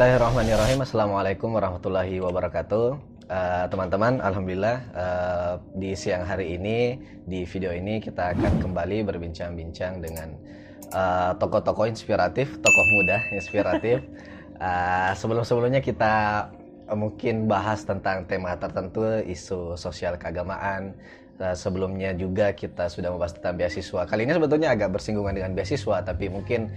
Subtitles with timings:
[0.00, 0.80] Bismillahirrahmanirrahim.
[0.80, 2.86] Assalamualaikum warahmatullahi wabarakatuh.
[3.28, 6.96] Eh, teman-teman, alhamdulillah eh, di siang hari ini
[7.28, 10.40] di video ini kita akan kembali berbincang-bincang dengan
[10.88, 14.00] eh, tokoh-tokoh inspiratif, tokoh muda inspiratif.
[14.56, 16.48] Eh, sebelum-sebelumnya kita
[16.96, 20.96] mungkin bahas tentang tema tertentu, isu sosial keagamaan.
[21.36, 24.04] Sebelumnya juga kita sudah membahas tentang beasiswa.
[24.04, 26.68] Kali ini sebetulnya agak bersinggungan dengan beasiswa, tapi mungkin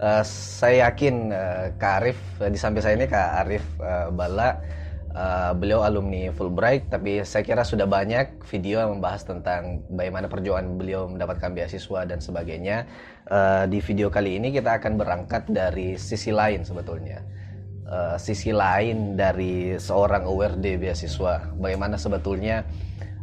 [0.00, 4.50] eh, saya yakin eh, Kak Arif eh, di samping saya ini Kak Arif eh, Bala
[5.12, 10.80] Uh, beliau alumni Fulbright, tapi saya kira sudah banyak video yang membahas tentang bagaimana perjuangan
[10.80, 12.88] beliau mendapatkan beasiswa dan sebagainya.
[13.28, 17.20] Uh, di video kali ini kita akan berangkat dari sisi lain sebetulnya.
[17.84, 21.60] Uh, sisi lain dari seorang award beasiswa.
[21.60, 22.64] Bagaimana sebetulnya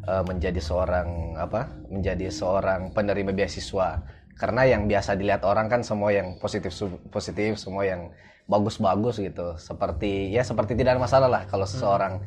[0.05, 1.73] uh, menjadi seorang apa?
[1.89, 3.97] Menjadi seorang penerima beasiswa.
[4.39, 6.71] Karena yang biasa dilihat orang kan semua yang positif
[7.11, 8.15] positif, semua yang
[8.47, 9.59] bagus-bagus gitu.
[9.59, 12.23] Seperti ya seperti tidak ada masalah lah kalau seseorang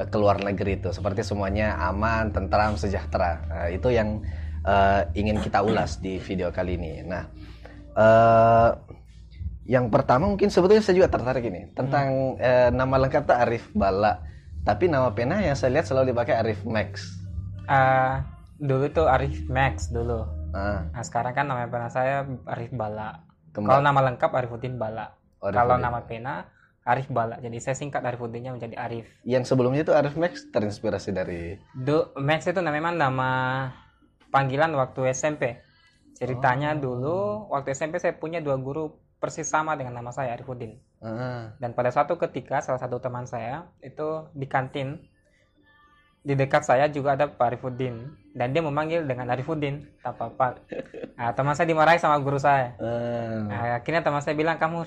[0.00, 0.88] uh, keluar negeri itu.
[0.88, 3.44] Seperti semuanya aman tentram sejahtera.
[3.44, 4.24] Nah, itu yang
[4.64, 7.04] uh, ingin kita ulas di video kali ini.
[7.04, 7.28] Nah
[7.92, 8.70] uh,
[9.68, 12.42] yang pertama mungkin sebetulnya saya juga tertarik ini tentang hmm.
[12.42, 14.24] uh, nama lengkap tak Arif Bala.
[14.64, 17.20] Tapi nama pena yang saya lihat selalu dipakai Arif Max.
[17.68, 18.24] Uh,
[18.56, 20.90] dulu tuh Arif Max dulu uh.
[20.90, 25.80] nah sekarang kan nama pena saya Arif Bala kalau nama lengkap Arifuddin Bala Oh, Kalau
[25.80, 26.52] nama pena
[26.84, 27.40] Arif Bala.
[27.40, 29.08] Jadi saya singkat Arifuddinnya menjadi Arif.
[29.24, 33.30] Yang sebelumnya itu Arif Max terinspirasi dari Do Max itu memang nama
[34.28, 35.60] panggilan waktu SMP.
[36.16, 36.80] Ceritanya oh.
[36.80, 37.18] dulu
[37.56, 40.76] waktu SMP saya punya dua guru persis sama dengan nama saya Arifuddin.
[41.00, 41.48] Uh.
[41.56, 45.00] Dan pada suatu ketika salah satu teman saya itu di kantin
[46.20, 50.60] di dekat saya juga ada Pak Arifuddin dan dia memanggil dengan Arifuddin tak apa-apa.
[51.16, 52.76] Nah, teman saya dimarahi sama guru saya.
[53.48, 54.84] Nah, akhirnya teman saya bilang kamu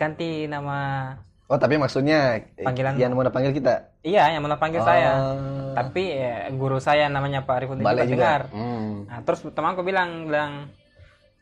[0.00, 1.12] ganti nama
[1.50, 3.90] Oh tapi maksudnya panggilan yang mau panggil kita?
[4.06, 4.86] Iya yang mau panggil oh.
[4.86, 5.34] saya.
[5.74, 8.40] Tapi ya, guru saya namanya Pak Arifudin juga, juga dengar.
[8.54, 9.10] Hmm.
[9.10, 10.70] Nah, terus temanku bilang bilang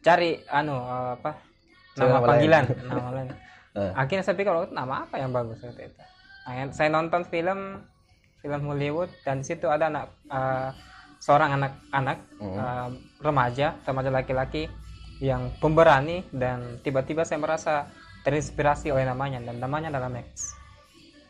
[0.01, 0.81] cari anu
[1.13, 1.37] apa
[2.01, 2.89] nama, nama panggilan lain.
[2.89, 3.29] nama lain.
[3.77, 3.93] Uh.
[3.93, 5.85] Akhirnya saya pikir oh, nama apa yang bagus itu.
[6.49, 7.85] Nah, saya nonton film
[8.43, 10.71] film Hollywood dan di situ ada anak uh,
[11.19, 12.57] seorang anak-anak hmm.
[12.57, 12.89] uh,
[13.23, 14.71] remaja remaja laki-laki
[15.19, 17.75] yang pemberani dan tiba-tiba saya merasa
[18.23, 20.55] terinspirasi oleh namanya dan namanya adalah Max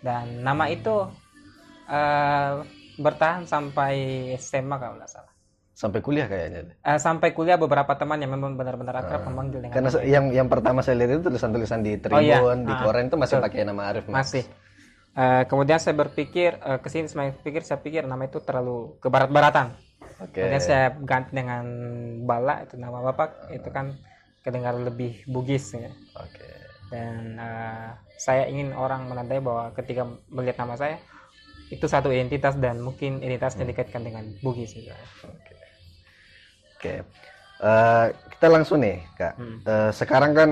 [0.04, 1.08] dan nama itu
[1.88, 2.62] uh,
[3.00, 3.94] bertahan sampai
[4.36, 5.32] SMA kalau nggak salah
[5.78, 9.74] sampai kuliah kayaknya uh, sampai kuliah beberapa teman yang memang benar-benar akrab uh, memanggil dengan
[9.78, 12.66] karena yang yang pertama saya lihat itu tulisan-tulisan di Tribun oh, iya.
[12.66, 13.46] di uh, koran itu masih betul.
[13.48, 14.14] pakai nama Arif Max.
[14.20, 14.44] masih
[15.18, 19.74] uh, kemudian saya berpikir uh, ke sini saya pikir saya pikir nama itu terlalu kebarat-baratan
[20.22, 20.46] okay.
[20.46, 21.66] kemudian saya ganti dengan
[22.22, 23.58] Bala itu nama bapak uh.
[23.58, 23.98] itu kan
[24.46, 25.90] kedengar lebih bugis ya.
[26.14, 30.96] Okay dan uh, saya ingin orang menandai bahwa ketika melihat nama saya
[31.68, 33.72] itu satu identitas dan mungkin identitasnya hmm.
[33.76, 34.96] dikaitkan dengan Bugis juga.
[34.96, 35.36] Oke.
[35.36, 35.58] Okay.
[36.80, 36.98] Okay.
[37.60, 39.36] Uh, kita langsung nih kak.
[39.36, 39.60] Hmm.
[39.68, 40.50] Uh, sekarang kan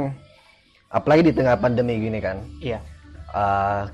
[0.92, 2.44] apalagi di tengah pandemi gini kan.
[2.60, 2.84] Iya.
[3.32, 3.88] Uh,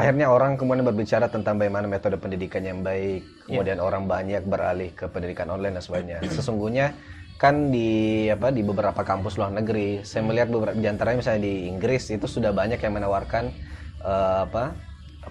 [0.00, 3.20] akhirnya orang kemudian berbicara tentang bagaimana metode pendidikan yang baik.
[3.20, 3.44] Iya.
[3.52, 3.86] Kemudian yeah.
[3.86, 6.18] orang banyak beralih ke pendidikan online dan sebagainya.
[6.24, 6.96] Sesungguhnya
[7.40, 11.72] kan di apa di beberapa kampus luar negeri saya melihat beberapa di antaranya misalnya di
[11.72, 13.48] Inggris itu sudah banyak yang menawarkan
[14.04, 14.76] uh, apa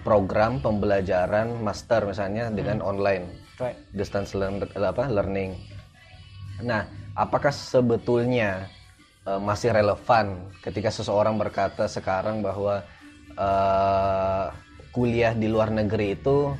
[0.02, 2.90] program pembelajaran master misalnya dengan hmm.
[2.90, 3.24] online
[3.62, 3.78] right.
[3.94, 5.54] distance learn, apa learning
[6.66, 8.66] nah apakah sebetulnya
[9.22, 12.82] uh, masih relevan ketika seseorang berkata sekarang bahwa
[13.40, 14.52] uh,
[14.92, 16.52] kuliah di luar negeri itu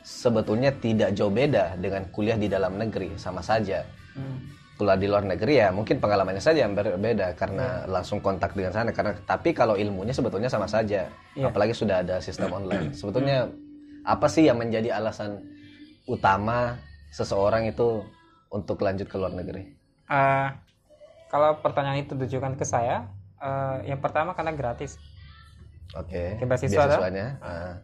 [0.00, 3.82] sebetulnya tidak jauh beda dengan kuliah di dalam negeri sama saja.
[4.14, 4.38] Hmm.
[4.78, 7.90] Kuliah di luar negeri ya mungkin pengalamannya saja yang berbeda karena yeah.
[7.90, 8.90] langsung kontak dengan sana.
[8.96, 11.10] Karena tapi kalau ilmunya sebetulnya sama saja.
[11.36, 11.52] Yeah.
[11.52, 12.96] apalagi sudah ada sistem online.
[12.96, 13.50] Sebetulnya
[14.08, 15.44] apa sih yang menjadi alasan
[16.08, 16.80] utama
[17.12, 18.00] seseorang itu
[18.48, 19.68] untuk lanjut ke luar negeri?
[20.08, 20.48] Uh,
[21.30, 23.06] kalau pertanyaan itu ditujukan ke saya
[23.38, 24.98] uh, yang pertama karena gratis
[25.96, 26.44] oke okay.
[26.46, 27.74] beasiswanya uh.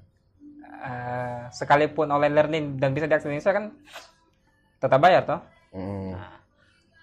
[0.83, 3.65] uh, sekalipun online learning dan bisa diakses Indonesia kan
[4.77, 5.41] tetap bayar toh
[5.73, 6.13] hmm.
[6.15, 6.37] nah,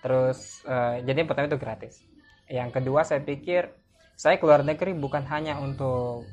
[0.03, 2.03] Terus uh, jadi yang pertama itu gratis.
[2.51, 3.71] Yang kedua saya pikir
[4.19, 6.27] saya keluar negeri bukan hanya untuk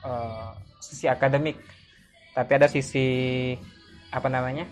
[0.00, 1.60] uh, sisi akademik,
[2.32, 3.52] tapi ada sisi
[4.10, 4.64] apa namanya?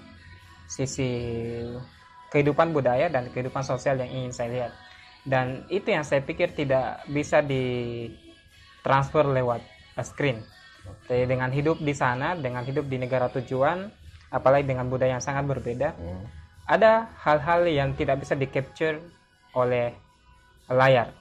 [0.68, 1.08] sisi
[2.28, 4.72] kehidupan budaya dan kehidupan sosial yang ingin saya lihat.
[5.24, 7.40] Dan itu yang saya pikir tidak bisa
[8.88, 9.60] ditransfer lewat
[10.00, 10.40] screen.
[11.04, 13.92] Jadi dengan hidup di sana, dengan hidup di negara tujuan,
[14.32, 19.00] apalagi dengan budaya yang sangat berbeda, hmm ada hal-hal yang tidak bisa di capture
[19.56, 19.96] oleh
[20.68, 21.16] layar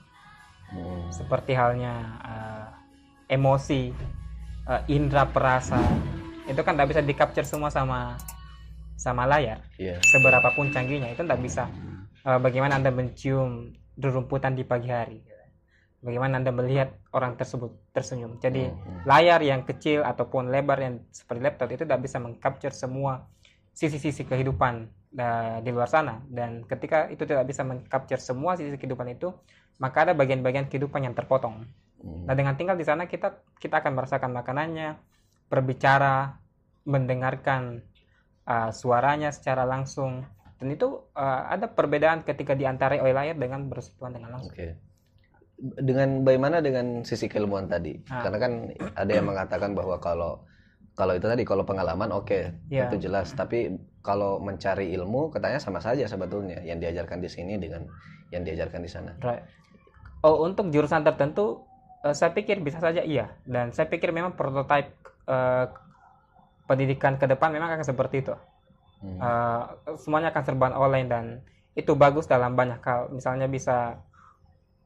[0.75, 1.07] hmm.
[1.07, 2.67] seperti halnya uh,
[3.31, 3.95] emosi
[4.67, 5.79] uh, indera perasa
[6.51, 8.19] itu kan tidak bisa di capture semua sama
[8.99, 9.95] sama layar yeah.
[10.03, 11.71] seberapapun canggihnya itu tidak bisa
[12.27, 15.23] uh, bagaimana anda mencium rerumputan di pagi hari
[16.01, 18.38] bagaimana anda melihat orang tersebut tersenyum?
[18.38, 18.99] Jadi hmm, hmm.
[19.09, 23.25] layar yang kecil ataupun lebar yang seperti laptop itu tidak bisa mengcapture semua
[23.73, 26.21] sisi-sisi kehidupan uh, di luar sana.
[26.29, 29.33] Dan ketika itu tidak bisa mengcapture semua sisi kehidupan itu
[29.77, 31.65] maka ada bagian-bagian kehidupan yang terpotong.
[31.97, 32.29] Hmm.
[32.29, 35.01] nah dengan tinggal di sana kita kita akan merasakan makanannya
[35.50, 36.38] berbicara
[36.85, 37.81] mendengarkan
[38.45, 40.25] uh, suaranya secara langsung.
[40.57, 44.53] Dan itu uh, ada perbedaan ketika di antara oleh layar dengan bersentuhan dengan langsung.
[44.53, 44.87] Okay
[45.57, 47.98] dengan bagaimana dengan sisi keilmuan tadi?
[48.13, 48.25] Ah.
[48.25, 48.51] Karena kan
[48.94, 50.45] ada yang mengatakan bahwa kalau
[50.98, 52.86] kalau itu tadi kalau pengalaman oke okay, ya.
[52.86, 52.88] yeah.
[52.89, 53.33] itu jelas.
[53.33, 53.74] Tapi
[54.06, 57.89] kalau mencari ilmu katanya sama saja sebetulnya yang diajarkan di sini dengan
[58.30, 59.12] yang diajarkan di sana.
[59.21, 59.45] Right.
[60.21, 61.65] Oh untuk jurusan tertentu
[62.06, 64.94] uh, saya pikir bisa saja iya dan saya pikir memang prototipe
[65.30, 65.69] uh,
[66.65, 68.36] pendidikan ke depan memang akan seperti itu.
[68.98, 69.18] Hmm.
[69.21, 69.62] Uh,
[70.01, 71.25] semuanya akan serba online dan
[71.77, 73.13] itu bagus dalam banyak hal.
[73.13, 74.01] Misalnya bisa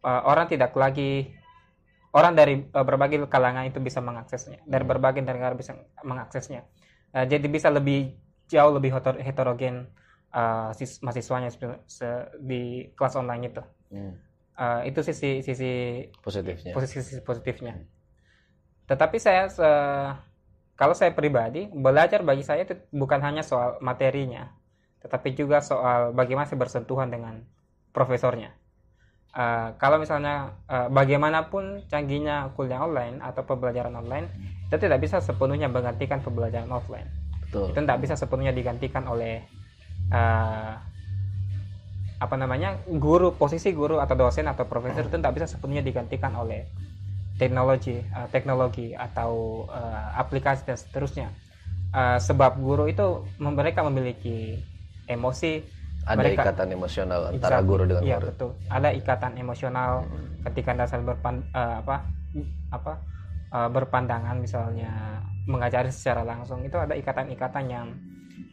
[0.03, 1.31] uh, orang tidak lagi
[2.12, 4.92] orang dari uh, berbagai kalangan itu bisa mengaksesnya dari hmm.
[4.92, 6.65] berbagai negara bisa mengaksesnya.
[7.12, 8.15] Uh, jadi bisa lebih
[8.51, 8.92] jauh lebih
[9.24, 9.88] heterogen
[10.36, 11.50] uh, mahasiswanya
[12.39, 13.63] di kelas online itu.
[13.92, 14.13] Hmm.
[14.56, 15.71] uh, itu sisi sisi
[16.24, 16.71] positifnya.
[16.71, 17.74] posisi positifnya.
[18.88, 20.12] Tetapi saya uh,
[20.75, 24.50] kalau saya pribadi belajar bagi saya itu bukan hanya soal materinya
[25.01, 27.42] tetapi juga soal bagaimana saya bersentuhan dengan
[27.89, 28.53] profesornya
[29.31, 34.27] Uh, kalau misalnya uh, bagaimanapun canggihnya kuliah online atau pembelajaran online,
[34.67, 37.07] itu tidak bisa sepenuhnya menggantikan pembelajaran offline.
[37.47, 37.71] Betul.
[37.71, 39.39] Itu tidak bisa sepenuhnya digantikan oleh
[40.11, 40.75] uh,
[42.21, 46.67] apa namanya guru, posisi guru atau dosen atau profesor itu tidak bisa sepenuhnya digantikan oleh
[47.39, 51.27] teknologi, uh, teknologi atau uh, aplikasi dan seterusnya.
[51.95, 54.59] Uh, sebab guru itu mereka memiliki
[55.07, 55.65] emosi,
[56.01, 58.27] ada mereka, ikatan emosional antara guru dengan iya, murid.
[58.33, 58.50] betul.
[58.68, 60.42] Ada ikatan emosional hmm.
[60.50, 61.95] ketika dasar berpan uh, apa
[62.74, 62.94] apa
[63.53, 67.88] uh, berpandangan misalnya mengajari secara langsung itu ada ikatan-ikatan yang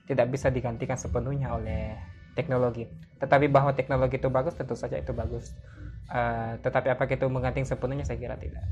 [0.04, 1.96] tidak bisa digantikan sepenuhnya oleh
[2.36, 2.88] teknologi.
[3.20, 5.52] Tetapi bahwa teknologi itu bagus tentu saja itu bagus.
[6.08, 8.64] Uh, tetapi apakah itu menggantikan sepenuhnya saya kira tidak.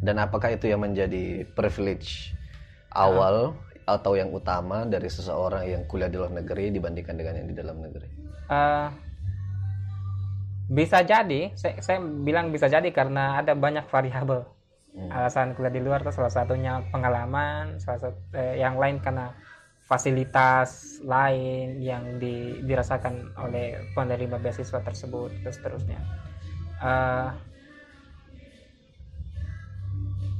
[0.00, 2.32] Dan apakah itu yang menjadi privilege
[2.94, 7.48] awal uh, atau yang utama dari seseorang yang kuliah di luar negeri dibandingkan dengan yang
[7.50, 8.08] di dalam negeri?
[8.50, 8.88] Uh,
[10.70, 14.46] bisa jadi, saya, saya bilang bisa jadi karena ada banyak variabel.
[14.94, 15.10] Hmm.
[15.10, 19.34] Alasan kuliah di luar itu salah satunya pengalaman, salah satu eh, yang lain karena
[19.90, 25.98] fasilitas lain yang di, dirasakan oleh penerima beasiswa tersebut dan seterusnya.
[26.78, 27.34] Uh,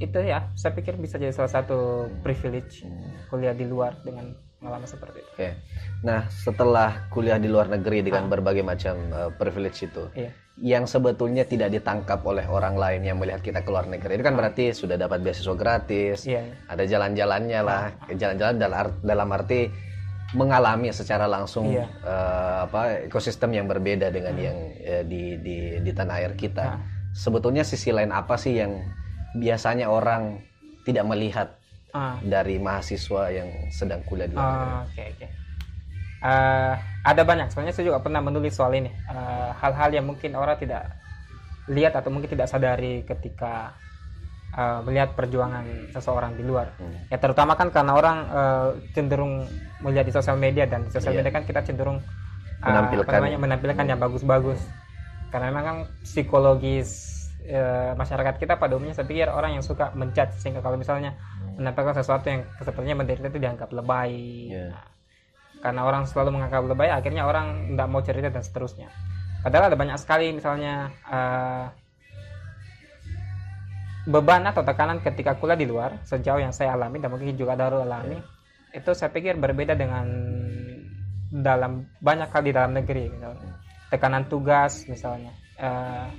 [0.01, 2.89] itu ya saya pikir bisa jadi salah satu privilege
[3.29, 5.31] kuliah di luar dengan pengalaman seperti itu.
[5.37, 5.51] Oke.
[6.05, 8.31] Nah, setelah kuliah di luar negeri dengan ah.
[8.33, 10.33] berbagai macam uh, privilege itu, iya.
[10.61, 14.37] yang sebetulnya tidak ditangkap oleh orang lain yang melihat kita ke luar negeri, itu kan
[14.37, 14.39] ah.
[14.45, 16.45] berarti sudah dapat beasiswa gratis, iya.
[16.69, 18.13] ada jalan-jalannya lah, ah.
[18.13, 19.73] jalan-jalan dalam, dalam arti
[20.37, 21.91] mengalami secara langsung iya.
[22.07, 24.45] uh, apa ekosistem yang berbeda dengan hmm.
[24.45, 26.77] yang uh, di, di di tanah air kita.
[26.77, 26.81] Ah.
[27.11, 28.79] Sebetulnya sisi lain apa sih yang
[29.37, 30.43] biasanya orang
[30.83, 31.49] tidak melihat
[31.95, 32.19] uh.
[32.23, 35.19] dari mahasiswa yang sedang kuliah di luar Oke okay, oke.
[35.19, 35.31] Okay.
[36.21, 37.49] Uh, ada banyak.
[37.49, 38.93] Soalnya saya juga pernah menulis soal ini.
[38.93, 41.01] Eh, hal-hal uh, yang mungkin orang tidak
[41.73, 43.73] lihat atau mungkin tidak sadari ketika
[44.53, 45.65] uh, melihat perjuangan
[45.97, 46.77] seseorang di luar.
[46.77, 47.09] Hmm.
[47.09, 49.49] Ya terutama kan karena orang uh, cenderung
[49.81, 51.25] melihat di sosial media dan di sosial yeah.
[51.25, 52.05] media kan kita cenderung
[52.61, 53.93] uh, menampilkan namanya, menampilkan hmm.
[53.97, 54.61] yang bagus-bagus.
[55.33, 57.61] Karena memang kan psikologis e,
[57.97, 61.17] masyarakat kita pada umumnya saya pikir orang yang suka mencat sehingga kalau misalnya
[61.57, 64.13] menampilkan sesuatu yang sepertinya menderita itu dianggap lebay
[64.53, 64.73] yeah.
[64.73, 64.85] nah,
[65.61, 68.89] karena orang selalu menganggap lebay akhirnya orang tidak mau cerita dan seterusnya
[69.45, 71.67] padahal ada banyak sekali misalnya uh,
[74.09, 77.85] beban atau tekanan ketika kuliah di luar sejauh yang saya alami dan mungkin juga Darul
[77.85, 78.79] alami yeah.
[78.81, 80.09] itu saya pikir berbeda dengan
[81.31, 83.55] dalam banyak hal di dalam negeri misalnya
[83.91, 86.11] tekanan tugas misalnya uh,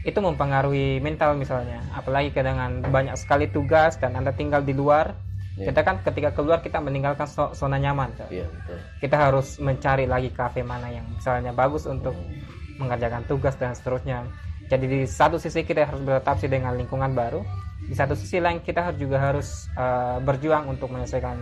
[0.00, 5.12] itu mempengaruhi mental misalnya apalagi dengan banyak sekali tugas dan anda tinggal di luar
[5.60, 5.68] yeah.
[5.68, 8.78] kita kan ketika keluar kita meninggalkan zona nyaman yeah, betul.
[9.04, 12.80] kita harus mencari lagi kafe mana yang misalnya bagus untuk hmm.
[12.80, 14.24] mengerjakan tugas dan seterusnya
[14.72, 17.44] jadi di satu sisi kita harus beradaptasi dengan lingkungan baru
[17.84, 21.36] di satu sisi lain kita juga harus uh, berjuang untuk menyelesaikan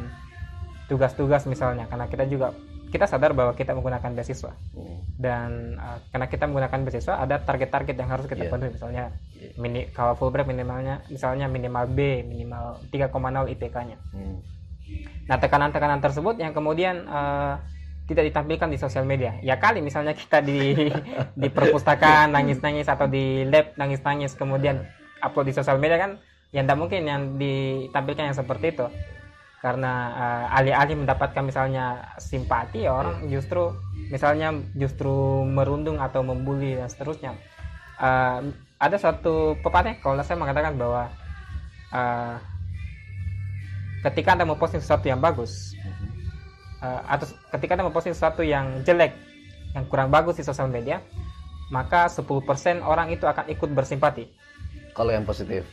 [0.91, 2.57] tugas-tugas misalnya karena kita juga
[2.89, 5.21] kita sadar bahwa kita menggunakan beasiswa hmm.
[5.21, 8.53] dan uh, karena kita menggunakan beasiswa ada target-target yang harus kita yeah.
[8.53, 9.05] penuhi misalnya
[9.59, 13.99] Mini, kalau Fulbright minimalnya misalnya minimal B, minimal 3,0 IPK-nya.
[14.11, 14.43] Hmm.
[15.29, 17.61] Nah, tekanan-tekanan tersebut yang kemudian uh,
[18.09, 19.37] tidak ditampilkan di sosial media.
[19.45, 20.91] Ya kali misalnya kita di
[21.43, 24.81] di perpustakaan nangis-nangis atau di lab nangis-nangis kemudian
[25.21, 26.17] upload di sosial media kan
[26.51, 28.87] yang tidak mungkin yang ditampilkan yang seperti itu.
[29.59, 33.39] Karena uh, alih-alih mendapatkan misalnya simpati orang yeah.
[33.39, 33.75] justru
[34.09, 37.35] misalnya justru merundung atau membuli dan seterusnya.
[37.99, 41.11] Uh, ada satu pepatah kalau saya mengatakan bahwa
[41.91, 42.39] uh,
[44.07, 45.75] ketika anda memposting sesuatu yang bagus
[46.79, 47.27] uh, atau
[47.59, 49.15] ketika anda memposting sesuatu yang jelek
[49.75, 51.03] yang kurang bagus di sosial media
[51.69, 52.25] maka 10%
[52.81, 54.31] orang itu akan ikut bersimpati
[54.95, 55.67] kalau yang positif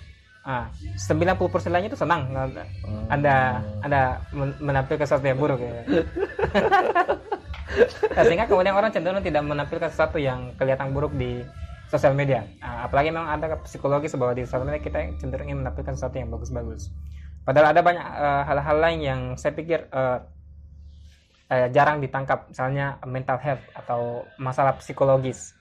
[0.45, 3.09] Ah, 90% lainnya itu senang hmm.
[3.09, 4.21] Anda Anda
[4.61, 5.73] menampilkan sesuatu yang buruk ya.
[8.13, 11.41] nah, sehingga kemudian orang cenderung tidak menampilkan sesuatu yang kelihatan buruk di
[11.89, 12.45] sosial media.
[12.61, 16.29] Nah, apalagi memang ada psikologi bahwa di sosial media kita cenderung ingin menampilkan sesuatu yang
[16.29, 16.93] bagus-bagus.
[17.45, 20.17] Padahal ada banyak eh, hal-hal uh, lain yang saya pikir uh,
[21.53, 25.53] uh, jarang ditangkap, misalnya mental health atau masalah psikologis.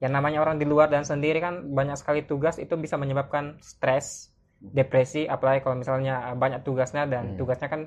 [0.00, 4.32] Yang namanya orang di luar dan sendiri kan banyak sekali tugas itu bisa menyebabkan stres,
[4.60, 7.36] depresi, apalagi kalau misalnya banyak tugasnya dan hmm.
[7.36, 7.82] tugasnya kan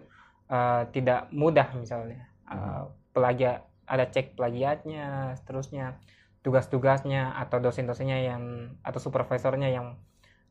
[0.54, 2.30] uh, tidak mudah misalnya.
[2.46, 5.98] Uh, plagiat ada cek plagiatnya, seterusnya
[6.44, 8.44] tugas-tugasnya atau dosen-dosennya yang
[8.84, 9.96] atau supervisornya yang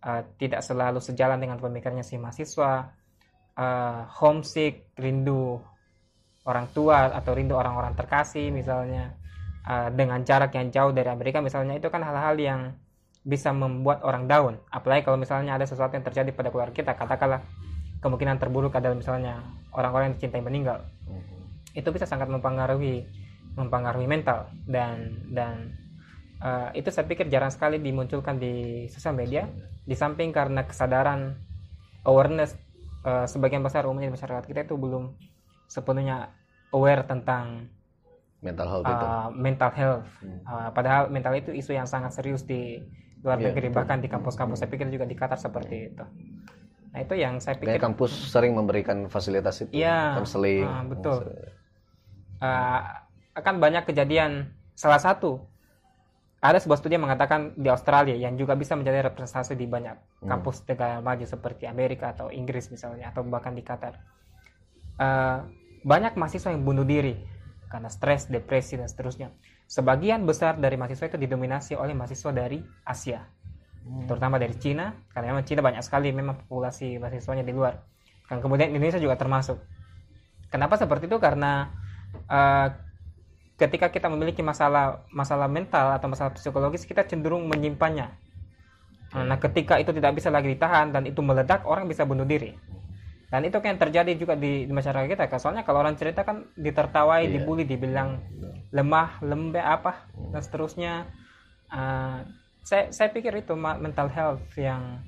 [0.02, 2.97] uh, tidak selalu sejalan dengan pemikirannya si mahasiswa
[3.61, 5.61] uh, homesick rindu
[6.49, 9.14] orang tua atau rindu orang-orang terkasih misalnya
[9.66, 12.61] uh, dengan jarak yang jauh dari Amerika misalnya itu kan hal-hal yang
[13.23, 14.59] bisa membuat orang down.
[14.71, 17.47] Apalagi kalau misalnya ada sesuatu yang terjadi pada keluarga kita katakanlah
[18.02, 20.83] kemungkinan terburuk adalah misalnya orang-orang yang dicintai meninggal.
[21.07, 21.40] Mm-hmm.
[21.73, 23.07] itu bisa sangat mempengaruhi
[23.54, 24.50] mempengaruhi mental.
[24.66, 25.73] Dan dan
[26.42, 29.47] uh, itu saya pikir jarang sekali dimunculkan di sosial media.
[29.83, 31.38] Di samping karena kesadaran
[32.02, 32.59] awareness
[33.07, 35.14] uh, sebagian besar umumnya di masyarakat kita itu belum
[35.71, 36.35] sepenuhnya
[36.75, 37.71] aware tentang
[38.42, 39.06] mental health uh, itu
[39.38, 40.06] mental health.
[40.18, 40.38] Hmm.
[40.44, 42.82] uh, padahal mental itu isu yang sangat serius di
[43.22, 43.78] luar yeah, negeri betul.
[43.78, 44.58] bahkan di kampus-kampus.
[44.58, 46.04] Saya pikir juga di Qatar seperti itu.
[46.92, 51.18] Nah itu yang saya pikir Kayak kampus sering memberikan fasilitas itu ya konseling uh, betul.
[52.42, 52.80] uh,
[53.38, 54.52] akan banyak kejadian.
[54.75, 55.46] Salah satu
[56.42, 60.26] ada sebuah studi yang mengatakan di Australia yang juga bisa menjadi representasi di banyak hmm.
[60.26, 63.94] kampus negara maju seperti Amerika atau Inggris misalnya atau bahkan di Qatar.
[64.99, 65.46] Uh,
[65.87, 67.32] banyak mahasiswa yang bunuh diri
[67.73, 69.33] karena stres, depresi dan seterusnya.
[69.64, 73.25] Sebagian besar dari mahasiswa itu didominasi oleh mahasiswa dari Asia,
[73.88, 74.05] hmm.
[74.05, 77.81] terutama dari Cina karena memang Cina banyak sekali memang populasi mahasiswanya di luar.
[78.29, 79.57] Dan kemudian Indonesia juga termasuk.
[80.52, 81.17] Kenapa seperti itu?
[81.17, 81.73] Karena
[82.29, 82.69] uh,
[83.62, 88.11] ketika kita memiliki masalah masalah mental atau masalah psikologis kita cenderung menyimpannya
[89.12, 92.57] nah ketika itu tidak bisa lagi ditahan dan itu meledak orang bisa bunuh diri
[93.33, 97.25] dan itu kan terjadi juga di, di masyarakat kita soalnya kalau orang cerita kan ditertawai
[97.25, 97.33] yeah.
[97.33, 98.21] dibully dibilang
[98.77, 100.05] lemah lembek apa
[100.37, 100.93] dan seterusnya
[101.73, 102.29] uh,
[102.61, 105.01] saya saya pikir itu mental health yang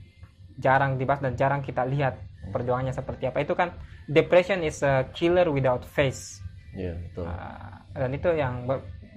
[0.57, 2.17] jarang dibahas dan jarang kita lihat
[2.49, 3.77] perjuangannya seperti apa itu kan
[4.09, 6.41] depression is a killer without face
[6.73, 7.29] yeah, betul.
[7.29, 8.65] Uh, dan itu yang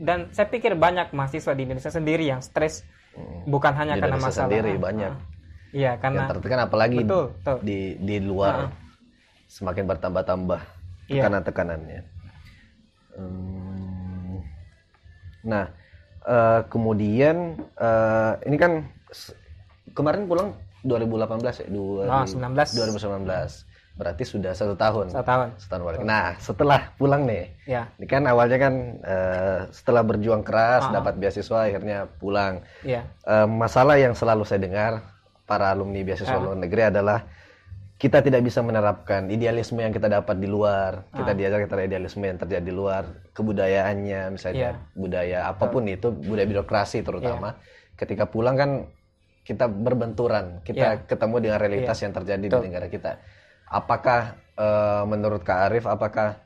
[0.04, 2.84] dan saya pikir banyak mahasiswa di Indonesia sendiri yang stres
[3.16, 3.48] hmm.
[3.48, 5.14] bukan hanya di karena Indonesia masalah sendiri banyak
[5.72, 7.58] iya karena yang tertekan apalagi betul, betul.
[7.64, 8.87] di di luar uh.
[9.48, 10.62] Semakin bertambah-tambah
[11.08, 11.24] iya.
[11.24, 12.02] tekanan-tekanannya
[13.16, 14.38] hmm.
[15.48, 15.66] nah
[16.28, 18.86] uh, kemudian uh, ini kan
[19.96, 20.54] kemarin pulang
[20.86, 25.10] 2018 ya 2019 oh, 2019 Berarti sudah satu tahun.
[25.10, 25.48] Satu tahun.
[25.58, 26.00] Setahun balik.
[26.06, 27.90] Nah, setelah pulang nih, ya.
[27.98, 30.96] ini kan awalnya kan uh, setelah berjuang keras, uh -huh.
[31.02, 32.62] dapat beasiswa, akhirnya pulang.
[32.86, 33.10] Ya.
[33.26, 35.02] Uh, masalah yang selalu saya dengar
[35.50, 36.46] para alumni beasiswa uh -huh.
[36.54, 37.26] luar negeri adalah
[37.98, 41.10] kita tidak bisa menerapkan idealisme yang kita dapat di luar.
[41.10, 41.38] Kita -huh.
[41.38, 44.94] diajar kita idealisme yang terjadi di luar, kebudayaannya, misalnya yeah.
[44.94, 45.96] budaya apa pun uh.
[45.98, 47.58] itu, budaya birokrasi terutama.
[47.58, 47.98] Yeah.
[47.98, 48.72] Ketika pulang kan
[49.42, 51.06] kita berbenturan, kita yeah.
[51.10, 52.04] ketemu dengan realitas yeah.
[52.06, 52.62] yang terjadi Betul.
[52.62, 53.12] di negara kita
[53.72, 56.40] apakah uh, menurut Kak Arif apakah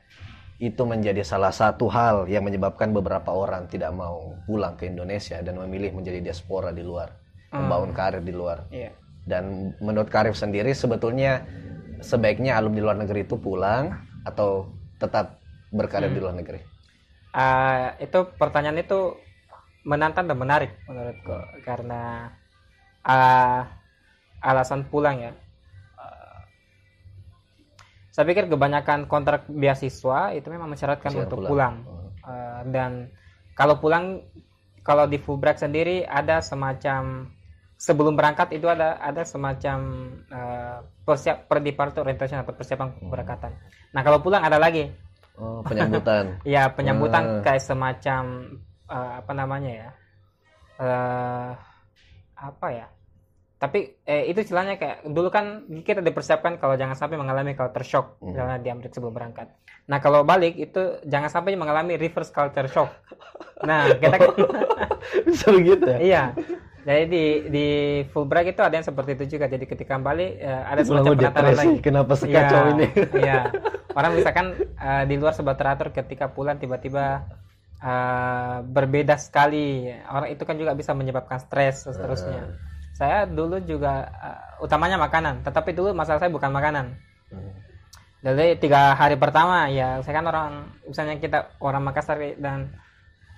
[0.62, 5.58] itu menjadi salah satu hal yang menyebabkan beberapa orang tidak mau pulang ke Indonesia dan
[5.58, 7.10] memilih menjadi diaspora di luar,
[7.50, 7.58] hmm.
[7.58, 8.70] membangun karir di luar.
[8.70, 8.94] Yeah.
[9.22, 11.46] Dan menurut Kak Arif sendiri sebetulnya
[12.02, 13.94] sebaiknya alumni luar negeri itu pulang
[14.26, 15.38] atau tetap
[15.70, 16.16] berkarir hmm.
[16.16, 16.60] di luar negeri?
[17.32, 19.16] Uh, itu pertanyaan itu
[19.82, 21.32] menantang dan menarik menurutku
[21.64, 22.30] karena
[23.02, 23.66] uh,
[24.42, 25.32] alasan pulang ya
[28.12, 32.20] saya pikir kebanyakan kontrak beasiswa itu memang mensyaratkan untuk pulang, pulang.
[32.20, 32.90] Uh, dan
[33.56, 34.20] kalau pulang
[34.84, 37.32] kalau di Fulbright sendiri ada semacam
[37.82, 39.78] sebelum berangkat itu ada ada semacam
[40.30, 43.58] uh, persiap predeparture orientation atau persiapan keberangkatan.
[43.90, 44.86] Nah kalau pulang ada lagi.
[45.34, 46.38] Oh penyambutan.
[46.50, 47.42] Iya penyambutan uh.
[47.42, 48.22] kayak semacam
[48.86, 49.90] uh, apa namanya ya?
[50.78, 51.50] Uh,
[52.38, 52.86] apa ya?
[53.62, 58.18] tapi eh, itu istilahnya kayak dulu kan kita dipersiapkan kalau jangan sampai mengalami culture shock
[58.18, 58.34] hmm.
[58.34, 59.54] misalnya di Amerika sebelum berangkat.
[59.86, 62.90] Nah kalau balik itu jangan sampai mengalami reverse culture shock.
[63.62, 64.34] Nah kita kan
[65.30, 65.98] bisa begitu ya?
[66.02, 66.22] Iya.
[66.82, 67.66] Jadi di di
[68.10, 69.46] Fulbright itu ada yang seperti itu juga.
[69.46, 71.78] Jadi ketika kembali uh, ada semacam penataran lagi.
[71.78, 72.86] Kenapa sekacau ya, ini?
[73.22, 73.40] Iya.
[73.94, 74.46] Orang misalkan
[74.80, 77.28] uh, di luar sebuah teratur ketika pulang tiba-tiba
[77.78, 79.94] uh, berbeda sekali.
[80.10, 82.50] Orang itu kan juga bisa menyebabkan stres seterusnya.
[82.50, 86.92] Uh saya dulu juga uh, utamanya makanan tetapi dulu masalah saya bukan makanan
[88.22, 90.50] jadi tiga hari pertama ya saya kan orang
[90.86, 92.70] misalnya kita orang Makassar dan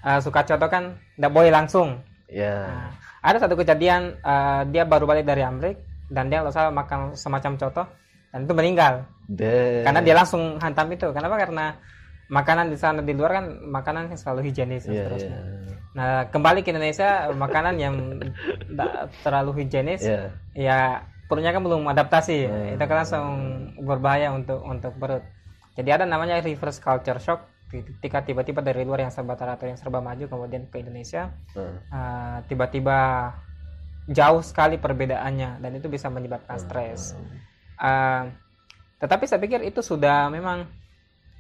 [0.03, 2.69] uh, suka contoh kan tidak boleh langsung yeah.
[2.69, 2.91] nah,
[3.25, 5.81] ada satu kejadian uh, dia baru balik dari Amerika
[6.13, 7.89] dan dia salah makan semacam contoh
[8.29, 9.81] dan itu meninggal De...
[9.81, 11.81] karena dia langsung hantam itu kenapa karena
[12.29, 15.39] makanan di sana di luar kan makanan yang selalu higienis yeah, seterusnya.
[15.39, 15.77] Yeah.
[15.95, 17.95] Nah kembali ke Indonesia makanan yang
[18.41, 20.33] tidak terlalu higienis, yeah.
[20.57, 20.79] ya
[21.29, 22.75] perutnya kan belum adaptasi, yeah.
[22.75, 23.29] itu kan langsung
[23.85, 25.25] berbahaya untuk untuk perut.
[25.75, 29.99] Jadi ada namanya reverse culture shock ketika tiba-tiba dari luar yang serba teratur yang serba
[29.99, 33.33] maju kemudian ke Indonesia uh, tiba-tiba
[34.09, 37.17] jauh sekali perbedaannya dan itu bisa menyebabkan stres.
[37.81, 38.29] Uh,
[39.01, 40.69] tetapi saya pikir itu sudah memang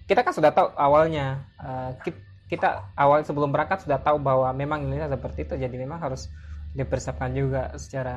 [0.04, 1.92] kita kan sudah tahu awalnya uh,
[2.48, 6.28] kita awal sebelum berangkat sudah tahu bahwa memang Indonesia seperti itu jadi memang harus
[6.74, 8.16] dipersiapkan juga secara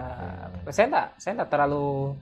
[0.51, 0.73] hmm.
[0.73, 2.17] saya tidak saya tidak terlalu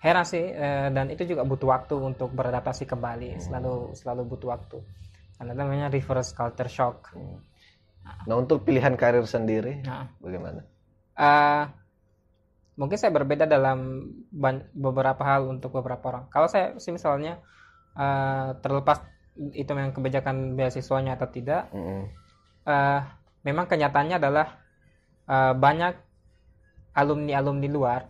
[0.00, 3.40] heran sih uh, dan itu juga butuh waktu untuk beradaptasi kembali hmm.
[3.44, 4.78] selalu selalu butuh waktu
[5.40, 7.40] karena namanya reverse culture shock hmm.
[8.28, 10.12] nah untuk pilihan karir sendiri nah.
[10.20, 10.68] bagaimana
[11.16, 11.64] uh,
[12.76, 14.04] mungkin saya berbeda dalam
[14.76, 17.40] beberapa hal untuk beberapa orang kalau saya sih misalnya
[17.96, 19.00] uh, terlepas
[19.56, 22.02] itu memang kebijakan beasiswanya atau tidak, mm -hmm.
[22.68, 23.00] uh,
[23.46, 24.46] memang kenyataannya adalah
[25.24, 25.96] uh, banyak
[26.92, 28.00] alumni-alumni luar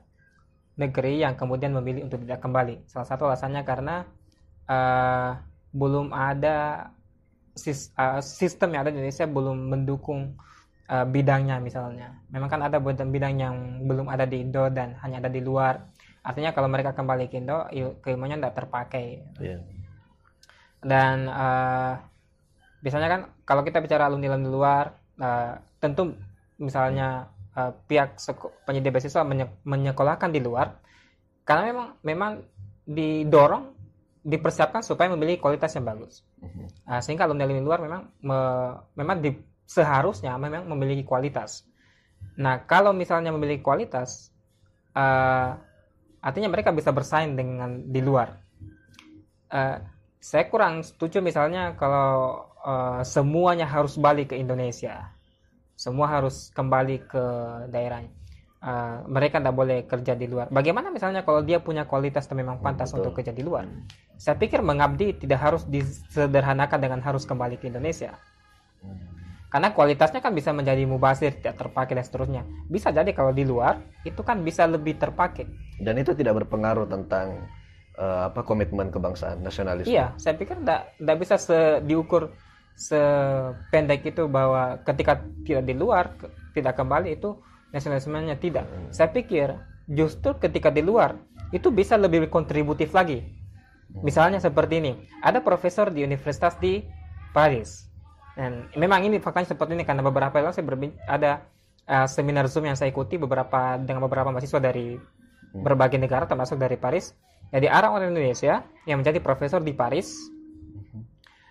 [0.81, 2.89] negeri yang kemudian memilih untuk tidak kembali.
[2.89, 4.09] Salah satu alasannya karena
[4.67, 5.39] uh,
[5.71, 6.89] belum ada
[7.57, 10.35] sis, uh, sistem yang ada di Indonesia belum mendukung
[10.91, 12.19] uh, bidangnya misalnya.
[12.31, 15.81] Memang kan ada bidang-bidang yang belum ada di Indo dan hanya ada di luar
[16.21, 17.65] artinya kalau mereka kembali ke Indo
[18.05, 19.61] keilmuannya tidak terpakai yeah.
[20.85, 21.97] dan uh,
[22.85, 24.85] biasanya kan kalau kita bicara alumni alumni luar
[25.17, 26.13] uh, tentu
[26.61, 28.21] misalnya uh, pihak
[28.69, 30.77] penyedia beasiswa menye menyekolahkan di luar
[31.49, 32.33] karena memang memang
[32.85, 33.80] didorong
[34.21, 36.25] dipersiapkan supaya memiliki kualitas yang bagus
[36.89, 38.39] uh, sehingga alumni alumni luar memang me
[38.97, 39.33] memang di,
[39.65, 41.65] seharusnya memang memiliki kualitas
[42.37, 44.31] nah kalau misalnya memiliki kualitas
[44.95, 45.57] uh,
[46.21, 48.37] artinya mereka bisa bersaing dengan di luar.
[49.51, 49.83] Uh,
[50.21, 55.11] saya kurang setuju misalnya kalau uh, semuanya harus balik ke Indonesia,
[55.75, 57.25] semua harus kembali ke
[57.73, 58.13] daerahnya.
[58.61, 60.53] Uh, mereka tidak boleh kerja di luar.
[60.53, 63.01] Bagaimana misalnya kalau dia punya kualitas yang memang pantas Betul.
[63.01, 63.65] untuk kerja di luar?
[64.21, 68.21] Saya pikir mengabdi tidak harus disederhanakan dengan harus kembali ke Indonesia.
[69.51, 73.83] Karena kualitasnya kan bisa menjadi mubasir tidak terpakai dan seterusnya bisa jadi kalau di luar
[74.07, 75.43] itu kan bisa lebih terpakai
[75.83, 77.51] dan itu tidak berpengaruh tentang
[77.99, 82.31] uh, apa komitmen kebangsaan nasionalisme iya saya pikir tidak bisa se, diukur
[82.79, 86.15] sependek itu bahwa ketika tidak di luar
[86.55, 87.35] tidak kembali itu
[87.75, 88.95] nasionalismenya tidak hmm.
[88.95, 89.59] saya pikir
[89.91, 91.19] justru ketika di luar
[91.51, 93.27] itu bisa lebih kontributif lagi.
[94.01, 96.87] Misalnya seperti ini ada profesor di universitas di
[97.35, 97.91] Paris
[98.41, 100.65] dan memang ini faktanya seperti ini karena beberapa lalu saya
[101.11, 101.45] ada
[101.91, 105.61] uh, seminar Zoom yang saya ikuti beberapa dengan beberapa mahasiswa dari hmm.
[105.61, 107.13] berbagai negara termasuk dari Paris.
[107.51, 110.15] Jadi orang orang Indonesia yang menjadi profesor di Paris.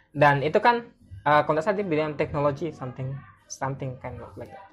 [0.09, 0.87] Dan itu kan
[1.27, 3.13] uh, kalau saya di bidang teknologi something
[3.45, 4.65] something kind of like that.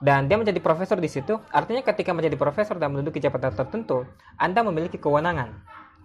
[0.00, 4.08] Dan dia menjadi profesor di situ, artinya ketika menjadi profesor dan menduduki jabatan tertentu,
[4.40, 5.52] Anda memiliki kewenangan,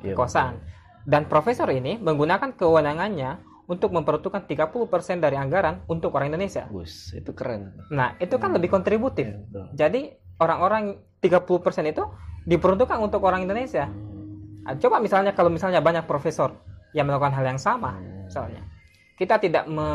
[0.04, 0.60] iya, kekuasaan.
[1.06, 6.70] Dan profesor ini menggunakan kewenangannya untuk memperuntukkan 30% dari anggaran untuk orang Indonesia.
[6.70, 7.74] Bus, itu keren.
[7.90, 8.58] Nah, itu kan hmm.
[8.62, 9.26] lebih kontributif.
[9.50, 12.04] Ya, Jadi orang-orang 30% itu
[12.46, 13.90] diperuntukkan untuk orang Indonesia.
[13.90, 14.78] Hmm.
[14.78, 16.54] Coba misalnya kalau misalnya banyak profesor
[16.94, 18.30] yang melakukan hal yang sama, hmm.
[18.30, 18.62] misalnya.
[19.16, 19.88] Kita tidak me,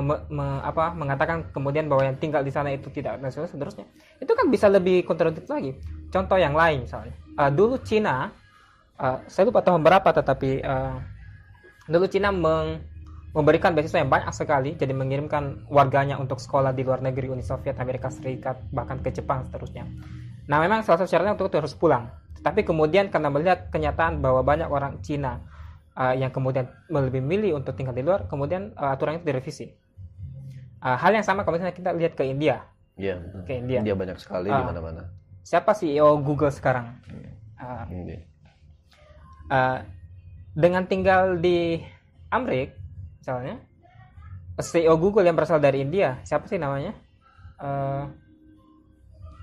[0.00, 3.84] me, me, apa, mengatakan kemudian bahwa yang tinggal di sana itu tidak nasional seterusnya.
[4.16, 5.76] Itu kan bisa lebih kontributif lagi.
[6.08, 7.12] Contoh yang lain misalnya.
[7.36, 8.32] Uh, dulu Cina,
[9.02, 10.96] uh, saya lupa tahun berapa tetapi uh,
[11.90, 12.86] dulu Cina meng,
[13.34, 17.74] memberikan beasiswa yang banyak sekali, jadi mengirimkan warganya untuk sekolah di luar negeri Uni Soviet,
[17.82, 19.88] Amerika Serikat, bahkan ke Jepang seterusnya.
[20.46, 22.12] Nah, memang salah satu syaratnya untuk itu harus pulang.
[22.42, 25.40] Tapi kemudian karena melihat kenyataan bahwa banyak orang Cina
[25.94, 29.66] uh, yang kemudian lebih milih untuk tinggal di luar, kemudian uh, aturan itu direvisi.
[30.82, 32.66] Uh, hal yang sama kalau misalnya kita lihat ke India.
[32.98, 33.22] Iya.
[33.46, 33.80] Ke India.
[33.80, 35.02] India banyak sekali uh, di mana-mana.
[35.46, 37.00] Siapa CEO Google sekarang?
[37.56, 37.86] Uh,
[39.50, 39.78] uh,
[40.52, 41.80] dengan tinggal di
[42.28, 42.76] Amerika,
[43.18, 43.56] misalnya,
[44.60, 46.92] CEO Google yang berasal dari India, siapa sih namanya?
[47.56, 48.04] Uh,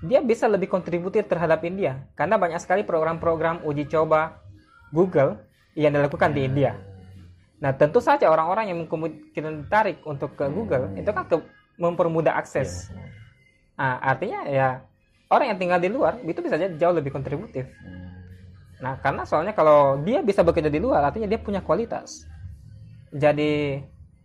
[0.00, 4.40] dia bisa lebih kontributif terhadap India karena banyak sekali program-program uji coba
[4.88, 5.44] Google
[5.76, 6.72] yang dilakukan di India.
[7.60, 11.36] Nah, tentu saja orang-orang yang kemungkinan tarik untuk ke Google itu kan ke,
[11.76, 12.88] mempermudah akses.
[13.76, 14.80] Nah, artinya ya
[15.28, 17.68] orang yang tinggal di luar itu bisa jadi jauh lebih kontributif.
[18.80, 22.24] Nah, karena soalnya kalau dia bisa bekerja di luar, artinya dia punya kualitas.
[23.12, 23.76] Jadi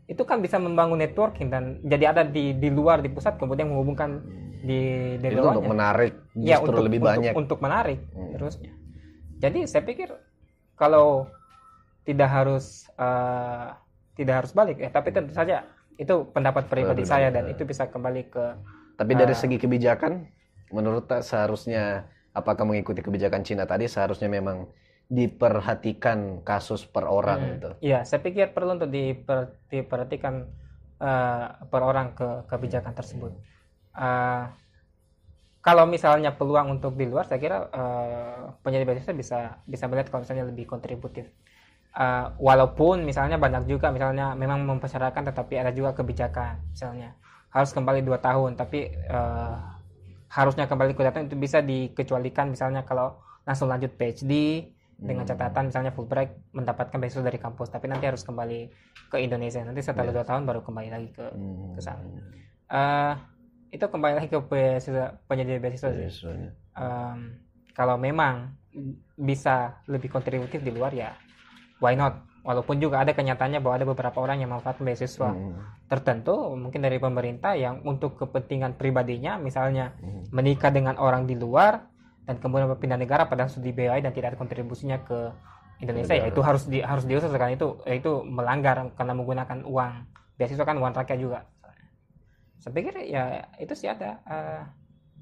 [0.05, 4.21] itu kan bisa membangun networking dan jadi ada di di luar di pusat kemudian menghubungkan
[4.61, 8.37] di dari itu untuk menarik ya untuk lebih untuk, banyak untuk menarik hmm.
[8.37, 8.71] terusnya
[9.41, 10.13] jadi saya pikir
[10.77, 11.25] kalau
[12.05, 13.73] tidak harus uh,
[14.13, 15.65] tidak harus balik ya tapi tentu saja
[15.97, 18.45] itu pendapat pribadi saya dan itu bisa kembali ke
[19.01, 20.29] tapi dari uh, segi kebijakan
[20.69, 24.67] menurut tak seharusnya apakah mengikuti kebijakan Cina tadi seharusnya memang
[25.07, 27.69] diperhatikan kasus per orang hmm, itu.
[27.93, 30.49] Iya, saya pikir perlu untuk diper, diperhatikan
[30.99, 33.31] uh, per orang ke kebijakan tersebut.
[33.95, 34.49] Uh,
[35.61, 40.45] kalau misalnya peluang untuk di luar saya kira uh, beasiswa bisa bisa melihat kalau misalnya
[40.49, 41.29] lebih kontributif.
[41.95, 47.13] Uh, walaupun misalnya banyak juga misalnya memang mempersyaratkan tetapi ada juga kebijakan misalnya.
[47.53, 49.74] Harus kembali dua tahun tapi uh,
[50.35, 55.31] harusnya kembali ke data itu bisa dikecualikan misalnya kalau langsung lanjut PhD dengan hmm.
[55.31, 58.67] catatan misalnya Fulbright mendapatkan beasiswa dari kampus tapi nanti harus kembali
[59.11, 60.15] ke Indonesia nanti setelah yeah.
[60.19, 61.25] dua tahun baru kembali lagi ke
[61.75, 62.03] ke sana
[62.71, 63.13] uh,
[63.71, 66.27] itu kembali lagi ke beasiswa, penyedia beasiswa sih.
[66.75, 67.39] Um,
[67.75, 68.55] kalau memang
[69.15, 71.15] bisa lebih kontributif di luar ya
[71.79, 72.23] why not?
[72.45, 75.33] Walaupun juga ada kenyataannya bahwa ada beberapa orang yang memanfaatkan beasiswa.
[75.33, 75.57] Hmm.
[75.85, 80.33] tertentu mungkin dari pemerintah yang untuk kepentingan pribadinya misalnya hmm.
[80.33, 81.85] menikah dengan orang di luar
[82.25, 85.29] dan kemudian berpindah negara pada studi BI dan tidak ada kontribusinya ke
[85.77, 87.53] Indonesia ya itu harus di harus diusahakan.
[87.53, 89.93] Itu itu melanggar karena menggunakan uang.
[90.35, 91.39] Beasiswa kan uang rakyat juga.
[92.59, 94.61] Saya pikir ya itu sih ada uh,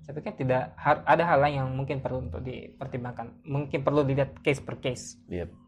[0.05, 3.43] saya pikir tidak ada hal lain yang mungkin perlu untuk dipertimbangkan.
[3.43, 5.17] Mungkin perlu dilihat case per case.
[5.27, 5.62] Yep.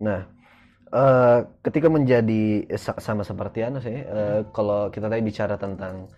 [0.00, 0.26] Nah
[0.90, 6.08] uh, ketika menjadi sama seperti anu sih uh, kalau kita tadi bicara tentang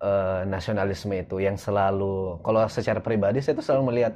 [0.00, 4.14] uh, nasionalisme itu yang selalu kalau secara pribadi saya itu selalu melihat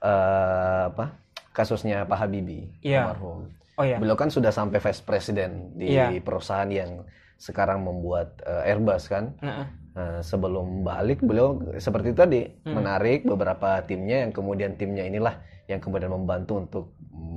[0.00, 1.18] uh, apa
[1.50, 3.10] kasusnya Pak Habibie yeah.
[3.10, 3.98] almarhum oh, yeah.
[3.98, 6.14] beliau kan sudah sampai vice president di yeah.
[6.22, 7.02] perusahaan yang
[7.44, 9.34] sekarang membuat uh, Airbus kan.
[9.42, 9.66] Uh-uh.
[9.94, 12.74] Uh, sebelum balik beliau seperti tadi hmm.
[12.74, 15.38] menarik beberapa timnya yang kemudian timnya inilah
[15.70, 16.84] yang kemudian membantu untuk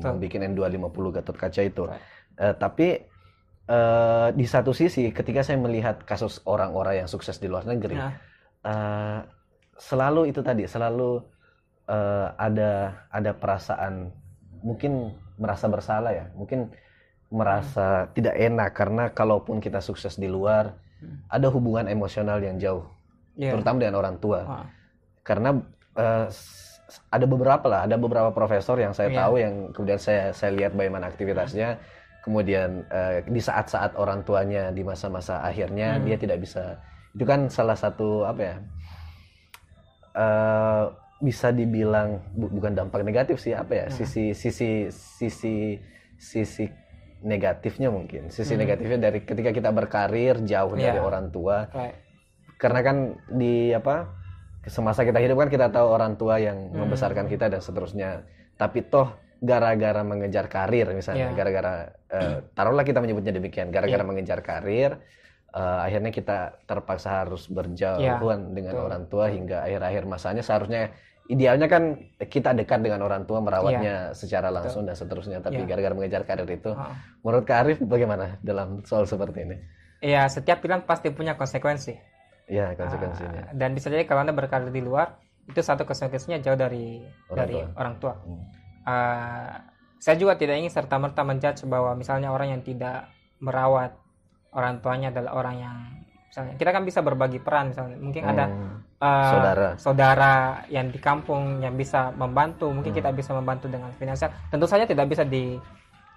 [0.01, 1.83] membuat N250 Gatot Kaca itu.
[2.38, 3.01] Uh, tapi
[3.69, 8.13] uh, di satu sisi ketika saya melihat kasus orang-orang yang sukses di luar negeri, nah.
[8.65, 9.19] uh,
[9.77, 11.21] selalu itu tadi selalu
[11.89, 14.13] uh, ada ada perasaan
[14.62, 16.69] mungkin merasa bersalah ya, mungkin
[17.27, 18.10] merasa hmm.
[18.15, 21.27] tidak enak karena kalaupun kita sukses di luar hmm.
[21.27, 22.88] ada hubungan emosional yang jauh
[23.36, 23.51] yeah.
[23.51, 24.67] terutama dengan orang tua ah.
[25.27, 25.60] karena
[25.99, 26.27] uh,
[27.12, 29.19] ada beberapa lah ada beberapa profesor yang saya yeah.
[29.19, 31.80] tahu yang kemudian saya saya lihat bagaimana aktivitasnya
[32.23, 36.04] kemudian uh, di saat-saat orang tuanya di masa-masa akhirnya hmm.
[36.08, 36.80] dia tidak bisa
[37.15, 38.56] itu kan salah satu apa ya
[40.15, 40.84] uh,
[41.17, 43.95] bisa dibilang bu, bukan dampak negatif sih apa ya hmm.
[43.95, 45.80] sisi sisi sisi
[46.19, 46.65] sisi
[47.23, 48.62] negatifnya mungkin sisi hmm.
[48.63, 50.93] negatifnya dari ketika kita berkarir jauh yeah.
[50.93, 51.95] dari orang tua right.
[52.62, 52.97] karena kan
[53.34, 54.26] di apa
[54.67, 56.84] semasa kita hidup kan kita tahu orang tua yang hmm.
[56.84, 58.27] membesarkan kita dan seterusnya
[58.60, 61.38] tapi toh gara-gara mengejar karir misalnya yeah.
[61.38, 61.73] gara-gara
[62.10, 64.10] uh, taruhlah kita menyebutnya demikian gara-gara yeah.
[64.10, 64.97] mengejar karir
[65.53, 68.53] uh, akhirnya kita terpaksa harus berjauhan yeah.
[68.53, 68.88] dengan Betul.
[68.89, 70.89] orang tua hingga akhir-akhir masanya seharusnya
[71.30, 74.17] idealnya kan kita dekat dengan orang tua merawatnya yeah.
[74.17, 74.95] secara langsung Betul.
[74.95, 76.93] dan seterusnya tapi gara gara-gara mengejar karir itu oh.
[77.21, 79.58] menurut Kak Arif bagaimana dalam soal seperti ini?
[80.01, 82.16] Iya setiap pilihan pasti punya konsekuensi.
[82.47, 83.51] Iya konsekuensinya.
[83.51, 87.38] Uh, dan bisa jadi kalau anda berkarir di luar itu satu konsekuensinya jauh dari orang
[87.39, 87.67] dari tua.
[87.75, 88.13] orang tua.
[88.15, 88.41] Hmm.
[88.88, 89.53] Uh,
[89.99, 93.12] saya juga tidak ingin serta merta menjudge bahwa misalnya orang yang tidak
[93.43, 93.97] merawat
[94.55, 95.77] orang tuanya adalah orang yang
[96.27, 98.31] misalnya kita kan bisa berbagi peran misalnya mungkin hmm.
[98.31, 98.45] ada
[99.01, 100.36] uh, saudara saudara
[100.69, 102.99] yang di kampung yang bisa membantu mungkin hmm.
[102.99, 105.57] kita bisa membantu dengan finansial tentu saja tidak bisa di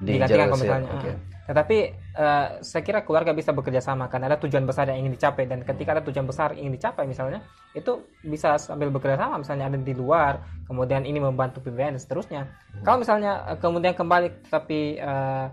[0.01, 1.15] digantikan kalau misalnya okay.
[1.49, 1.79] tetapi
[2.17, 5.45] uh, saya kira keluarga bisa bekerja sama karena ada tujuan besar yang ingin dicapai.
[5.47, 7.43] Dan ketika ada tujuan besar yang ingin dicapai misalnya
[7.77, 9.43] itu bisa sambil bekerja sama.
[9.43, 12.43] Misalnya ada di luar kemudian ini membantu PBN dan seterusnya.
[12.83, 15.51] Kalau misalnya uh, kemudian kembali tapi uh,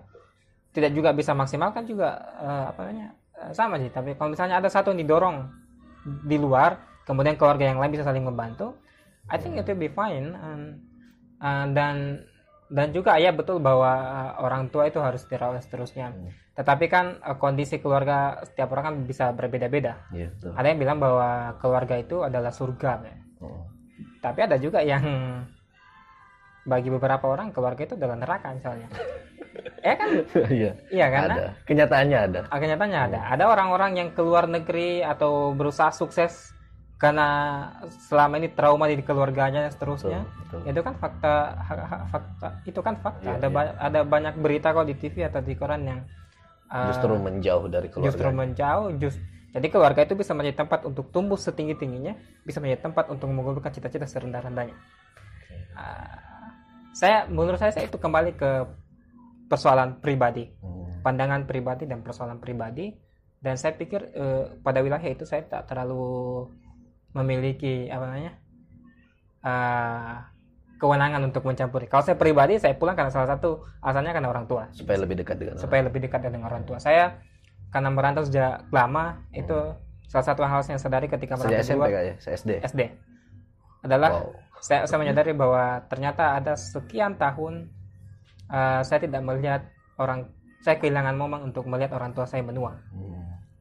[0.73, 3.89] tidak juga bisa maksimal kan juga uh, apa namanya uh, sama sih.
[3.89, 5.49] Tapi kalau misalnya ada satu yang didorong
[6.23, 8.75] di luar kemudian keluarga yang lain bisa saling membantu
[9.27, 10.31] I think it will be fine.
[10.39, 10.63] And,
[11.43, 12.23] uh, dan
[12.67, 16.11] dan juga ya betul bahwa uh, orang tua itu harus dirawat seterusnya.
[16.11, 16.31] Hmm.
[16.57, 20.07] Tetapi kan uh, kondisi keluarga setiap orang kan bisa berbeda-beda.
[20.11, 22.91] Yeah, ada yang bilang bahwa keluarga itu adalah surga.
[23.07, 23.15] Ya.
[23.39, 23.63] Oh.
[24.19, 25.03] Tapi ada juga yang
[26.67, 28.91] bagi beberapa orang keluarga itu adalah neraka misalnya.
[29.79, 30.09] ya kan?
[30.59, 30.71] Iya.
[30.91, 31.21] Iya kan?
[31.31, 31.47] Ada.
[31.63, 32.39] Kenyataannya ada.
[32.51, 33.19] Ah, kenyataannya ada.
[33.31, 36.51] Ada orang-orang yang keluar negeri atau berusaha sukses
[36.97, 37.29] karena
[38.09, 40.69] selama ini trauma di keluarganya dan seterusnya betul, betul.
[40.73, 41.33] itu kan fakta
[42.09, 43.53] fakta itu kan fakta iya, ada iya.
[43.53, 46.01] Ba ada banyak berita kok di TV atau di koran yang
[46.73, 49.21] uh, justru menjauh dari keluarga justru menjauh just
[49.53, 53.69] jadi keluarga itu bisa menjadi tempat untuk tumbuh setinggi tingginya bisa menjadi tempat untuk menggugurkan
[53.69, 54.73] cita-cita serendah rendahnya
[55.77, 56.17] uh,
[56.97, 58.51] saya menurut saya, saya itu kembali ke
[59.45, 61.05] persoalan pribadi hmm.
[61.05, 62.89] pandangan pribadi dan persoalan pribadi
[63.37, 66.49] dan saya pikir uh, pada wilayah itu saya tak terlalu
[67.17, 68.33] memiliki apa namanya
[69.41, 70.15] uh,
[70.77, 71.89] kewenangan untuk mencampuri.
[71.89, 74.69] Kalau saya pribadi saya pulang karena salah satu alasannya karena orang tua.
[74.69, 75.87] Supaya lebih dekat dengan supaya orang.
[75.89, 76.77] lebih dekat dengan orang tua.
[76.77, 77.17] Saya
[77.73, 79.41] karena merantau sejak lama hmm.
[79.41, 79.57] itu
[80.07, 82.15] salah satu hal yang sadari ketika merantau sejak SMP ya?
[82.21, 82.51] Saya SD.
[82.61, 82.81] SD.
[83.81, 84.29] Adalah wow.
[84.61, 87.73] saya saya menyadari bahwa ternyata ada sekian tahun
[88.53, 89.61] uh, saya tidak melihat
[89.97, 90.29] orang
[90.61, 92.77] saya kehilangan momen untuk melihat orang tua saya menua.
[92.93, 93.06] Hmm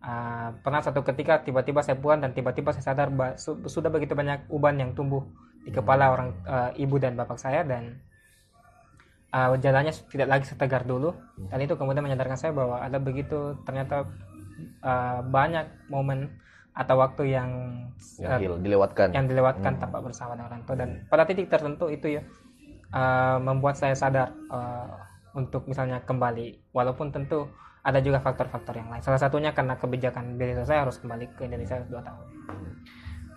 [0.02, 4.12] uh, pernah satu ketika tiba-tiba saya pulang dan tiba-tiba saya sadar bah, su sudah begitu
[4.12, 5.24] banyak uban yang tumbuh
[5.66, 7.98] di kepala orang uh, ibu dan bapak saya dan
[9.35, 11.12] uh, jalannya tidak lagi setegar dulu.
[11.50, 14.06] Dan itu kemudian menyadarkan saya bahwa ada begitu ternyata
[14.80, 16.30] uh, banyak momen
[16.76, 17.50] atau waktu yang
[18.20, 19.09] yang dilewatkan.
[19.16, 19.82] yang dilewatkan hmm.
[19.82, 20.76] tanpa bersama dengan orang tua.
[20.76, 22.22] Dan pada titik tertentu itu ya
[22.92, 24.92] uh, membuat saya sadar uh,
[25.32, 26.72] untuk misalnya kembali.
[26.76, 27.48] Walaupun tentu
[27.87, 28.99] ada juga faktor-faktor yang lain.
[28.99, 32.25] Salah satunya karena kebijakan beasiswa saya harus kembali ke Indonesia dua tahun.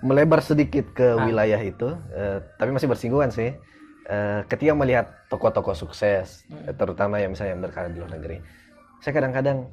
[0.02, 1.22] Melebar sedikit ke ah.
[1.22, 3.54] wilayah itu, uh, tapi masih bersinggungan sih.
[4.10, 6.74] Uh, ketika melihat tokoh-tokoh sukses, hmm.
[6.82, 8.42] terutama yang misalnya yang berkarya di luar negeri,
[9.06, 9.70] saya kadang-kadang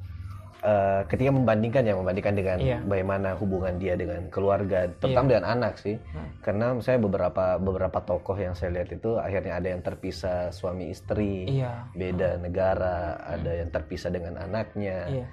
[0.66, 2.78] uh, ketika membandingkan ya membandingkan dengan iya.
[2.82, 5.30] bagaimana hubungan dia dengan keluarga terutama iya.
[5.38, 6.42] dengan anak sih hmm.
[6.42, 11.62] karena saya beberapa beberapa tokoh yang saya lihat itu akhirnya ada yang terpisah suami istri
[11.62, 11.86] iya.
[11.94, 13.34] beda negara hmm.
[13.38, 15.26] ada yang terpisah dengan anaknya iya.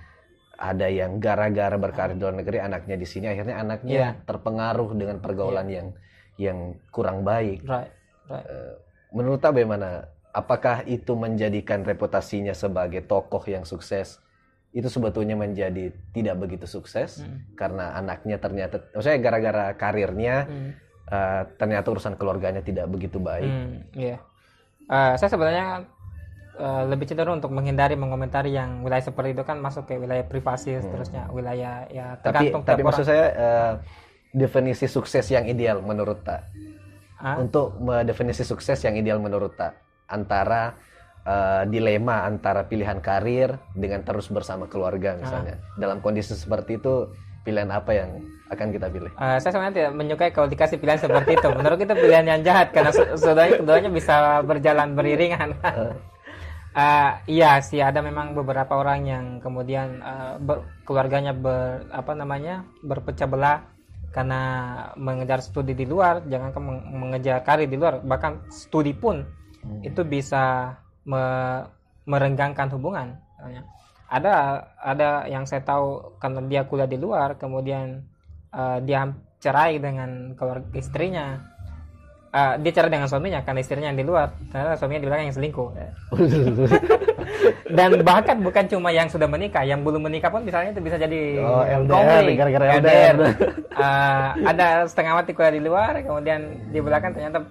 [0.62, 4.10] ada yang gara-gara berkarir di luar negeri anaknya di sini akhirnya anaknya iya.
[4.30, 5.76] terpengaruh dengan pergaulan iya.
[5.82, 5.88] yang
[6.34, 6.58] yang
[6.94, 7.90] kurang baik right.
[8.30, 8.46] Right.
[8.48, 8.74] Uh,
[9.14, 14.23] menurut bagaimana apakah itu menjadikan reputasinya sebagai tokoh yang sukses
[14.74, 17.54] itu sebetulnya menjadi tidak begitu sukses hmm.
[17.54, 20.72] karena anaknya ternyata, maksudnya gara-gara karirnya hmm.
[21.14, 23.46] uh, ternyata urusan keluarganya tidak begitu baik.
[23.46, 24.18] Hmm, yeah.
[24.90, 25.86] uh, saya sebenarnya
[26.58, 30.74] uh, lebih cenderung untuk menghindari mengomentari yang wilayah seperti itu kan masuk ke wilayah privasi
[30.74, 30.82] hmm.
[30.90, 33.74] seterusnya wilayah ya tergantung tapi tapi maksud saya uh,
[34.34, 36.50] definisi sukses yang ideal menurut tak
[37.22, 37.38] huh?
[37.38, 39.78] untuk mendefinisi sukses yang ideal menurut tak
[40.10, 40.74] antara
[41.28, 45.60] uh, dilema antara pilihan karir dengan terus bersama keluarga misalnya.
[45.60, 45.80] Ah.
[45.80, 47.12] Dalam kondisi seperti itu
[47.44, 48.10] pilihan apa yang
[48.52, 49.12] akan kita pilih?
[49.20, 51.50] Uh, saya sebenarnya tidak menyukai kalau dikasih pilihan seperti itu.
[51.52, 55.56] Menurut kita pilihan yang jahat karena saudaranya keduanya bisa berjalan beriringan.
[55.64, 55.96] uh.
[56.74, 62.66] Uh, iya sih ada memang beberapa orang yang kemudian uh, ber, keluarganya ber, apa namanya
[62.82, 63.70] berpecah belah
[64.10, 64.42] karena
[64.98, 66.50] mengejar studi di luar, jangan
[66.98, 69.22] mengejar karir di luar, bahkan studi pun
[69.62, 69.86] hmm.
[69.86, 71.24] itu bisa me
[72.04, 73.16] merenggangkan hubungan.
[74.12, 78.04] Ada ada yang saya tahu karena dia kuliah di luar, kemudian
[78.52, 81.52] uh, dia cerai dengan keluarga istrinya.
[82.34, 85.38] Uh, dia cerai dengan suaminya karena istrinya yang di luar, ternyata suaminya di belakang yang
[85.38, 85.70] selingkuh.
[87.78, 91.46] Dan bahkan bukan cuma yang sudah menikah, yang belum menikah pun misalnya itu bisa jadi
[91.46, 92.82] oh, LDR, gara-gara LDR.
[92.82, 93.18] LDR.
[93.78, 97.46] Uh, ada setengah mati kuliah di luar, kemudian di belakang ternyata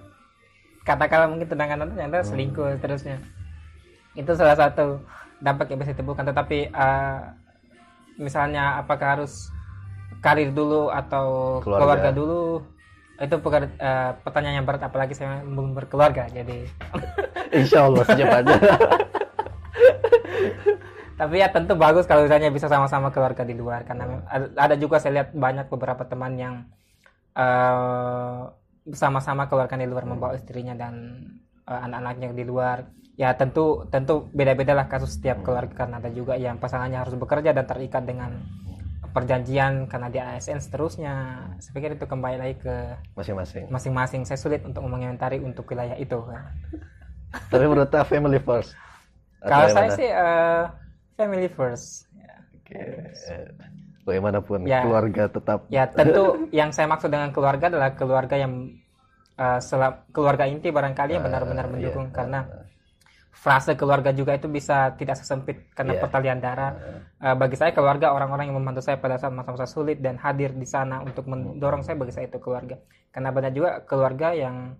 [0.83, 3.23] katakanlah mungkin tendangan ternyata selingkuh terusnya
[4.13, 5.01] itu salah satu
[5.41, 7.33] dampak yang bisa ditemukan tetapi uh,
[8.17, 9.49] misalnya apakah harus
[10.23, 12.63] karir dulu atau keluarga, keluarga dulu
[13.21, 14.83] itu uh, pertanyaan yang berat.
[14.83, 16.65] Apalagi saya belum berkeluarga jadi.
[17.59, 18.57] Insya Allah secepatnya
[21.13, 23.85] tapi ya tentu bagus kalau misalnya bisa sama-sama keluarga di luar.
[23.85, 24.25] Karena
[24.57, 26.55] ada juga saya lihat banyak beberapa teman yang
[27.37, 28.49] uh,
[28.91, 31.23] sama-sama keluarga di luar membawa istrinya dan
[31.69, 35.85] uh, anak-anaknya di luar ya tentu tentu beda-beda lah kasus setiap keluarga.
[35.85, 38.41] Karena ada juga yang pasangannya harus bekerja dan terikat dengan
[39.13, 41.15] perjanjian karena di ASN seterusnya.
[41.61, 42.75] Saya pikir itu kembali lagi ke
[43.13, 43.69] masing-masing.
[43.69, 44.21] masing-masing.
[44.25, 46.17] Saya sulit untuk mengomentari untuk wilayah itu.
[47.53, 48.73] Tapi menurut family first.
[49.43, 50.63] Kalau saya sih uh,
[51.15, 52.09] family first.
[52.17, 52.33] Ya.
[52.57, 53.53] okay.
[54.03, 55.63] bagaimanapun ya, keluarga tetap.
[55.71, 58.75] Ya tentu yang saya maksud dengan keluarga adalah keluarga yang
[59.39, 59.59] uh,
[60.11, 62.11] keluarga inti barangkali yang benar-benar uh, mendukung.
[62.11, 62.72] Yeah, karena uh,
[63.33, 66.01] frase keluarga juga itu bisa tidak sesempit karena yeah.
[66.05, 66.77] pertalian darah.
[67.17, 70.69] Uh, bagi saya keluarga orang-orang yang membantu saya pada saat masa-masa sulit dan hadir di
[70.69, 72.77] sana untuk mendorong saya bagi saya itu keluarga.
[73.09, 74.77] Karena banyak juga keluarga yang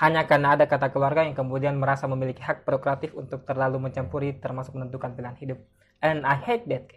[0.00, 4.72] hanya karena ada kata keluarga yang kemudian merasa memiliki hak prerogatif untuk terlalu mencampuri termasuk
[4.72, 5.58] menentukan pilihan hidup.
[6.00, 6.88] And I hate that.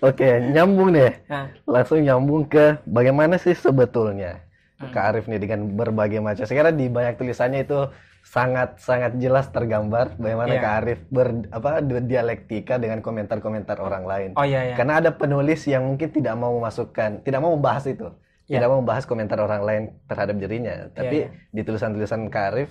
[0.00, 1.12] Oke, okay, nyambung deh.
[1.26, 1.50] Nah.
[1.66, 4.40] Langsung nyambung ke bagaimana sih sebetulnya
[4.78, 4.94] hmm.
[4.94, 6.46] Kak Arif nih dengan berbagai macam.
[6.46, 7.90] Sekarang di banyak tulisannya itu
[8.28, 10.60] sangat sangat jelas tergambar bagaimana yeah.
[10.60, 14.30] Kak Arif ber apa dialektika dengan komentar-komentar orang lain.
[14.36, 14.76] Oh iya, iya.
[14.76, 18.12] Karena ada penulis yang mungkin tidak mau memasukkan, tidak mau membahas itu.
[18.44, 18.60] Yeah.
[18.60, 20.92] Tidak mau membahas komentar orang lain terhadap dirinya.
[20.92, 21.56] Tapi yeah, yeah.
[21.56, 22.70] di tulisan-tulisan Kak Arif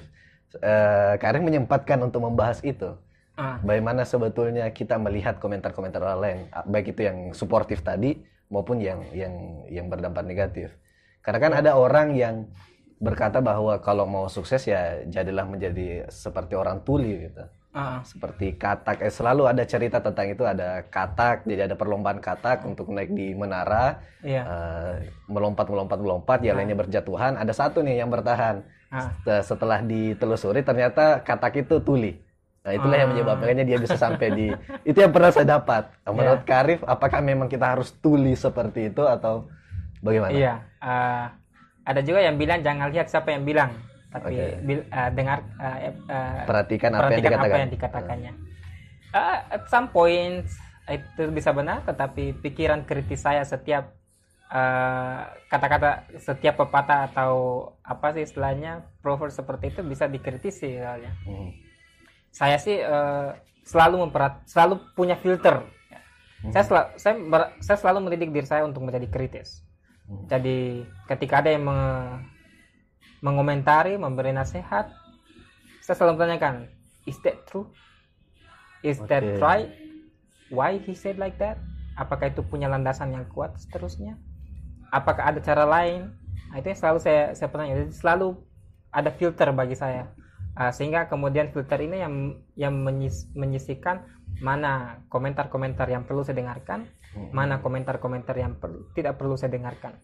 [0.62, 2.94] uh, Kak Arif menyempatkan untuk membahas itu.
[3.34, 3.58] Uh.
[3.66, 6.38] Bagaimana sebetulnya kita melihat komentar-komentar orang lain,
[6.70, 8.14] baik itu yang suportif tadi
[8.54, 10.70] maupun yang yang yang berdampak negatif.
[11.26, 11.62] Karena kan yeah.
[11.66, 12.46] ada orang yang
[12.98, 17.46] berkata bahwa kalau mau sukses ya jadilah menjadi seperti orang tuli gitu.
[17.78, 18.02] Uh.
[18.02, 22.90] Seperti katak, eh, selalu ada cerita tentang itu ada katak, jadi ada perlombaan katak untuk
[22.90, 24.42] naik di menara, yeah.
[24.42, 24.44] Iya.
[24.50, 24.94] uh,
[25.30, 26.66] melompat melompat melompat, yang uh.
[26.66, 27.38] lainnya berjatuhan.
[27.38, 28.66] Ada satu nih yang bertahan.
[28.90, 29.44] Uh.
[29.46, 32.18] Setelah ditelusuri ternyata katak itu tuli.
[32.66, 33.02] Nah itulah uh.
[33.06, 34.48] yang menyebabkannya dia bisa sampai di
[34.90, 35.94] itu yang pernah saya dapat.
[36.10, 36.50] Menurut yeah.
[36.50, 39.54] Karif, apakah memang kita harus tuli seperti itu atau
[40.02, 40.34] bagaimana?
[40.34, 40.54] Iya.
[40.82, 41.46] Uh
[41.88, 43.72] ada juga yang bilang jangan lihat siapa yang bilang
[44.12, 44.60] tapi okay.
[44.64, 45.80] bil, uh, dengar uh,
[46.12, 48.34] uh, perhatikan apa yang dikatakan apa yang dikatakannya
[49.16, 50.44] uh, at some point
[50.88, 53.96] itu bisa benar tetapi pikiran kritis saya setiap
[55.52, 57.32] kata-kata uh, setiap pepatah atau
[57.84, 61.50] apa sih istilahnya proverb seperti itu bisa dikritisi soalnya hmm.
[62.32, 63.36] saya sih uh,
[63.68, 65.68] selalu memperat selalu punya filter
[66.48, 66.56] hmm.
[66.56, 67.16] saya sel saya,
[67.60, 69.67] saya selalu mendidik diri saya untuk menjadi kritis
[70.08, 71.84] jadi ketika ada yang meng
[73.20, 74.88] mengomentari, memberi nasihat,
[75.84, 76.70] saya selalu bertanyakan,
[77.10, 77.68] is that true?
[78.86, 79.10] Is okay.
[79.10, 79.74] that right?
[80.54, 81.60] Why he said like that?
[81.98, 84.16] Apakah itu punya landasan yang kuat seterusnya?
[84.94, 86.14] Apakah ada cara lain?
[86.54, 88.38] Nah, itu yang selalu saya saya pernah Jadi selalu
[88.94, 90.08] ada filter bagi saya.
[90.58, 92.14] Uh, sehingga kemudian filter ini yang
[92.58, 94.06] yang menyis, menyisikan
[94.42, 96.86] mana komentar-komentar yang perlu saya dengarkan,
[97.34, 99.98] mana komentar-komentar yang perlu, tidak perlu saya dengarkan.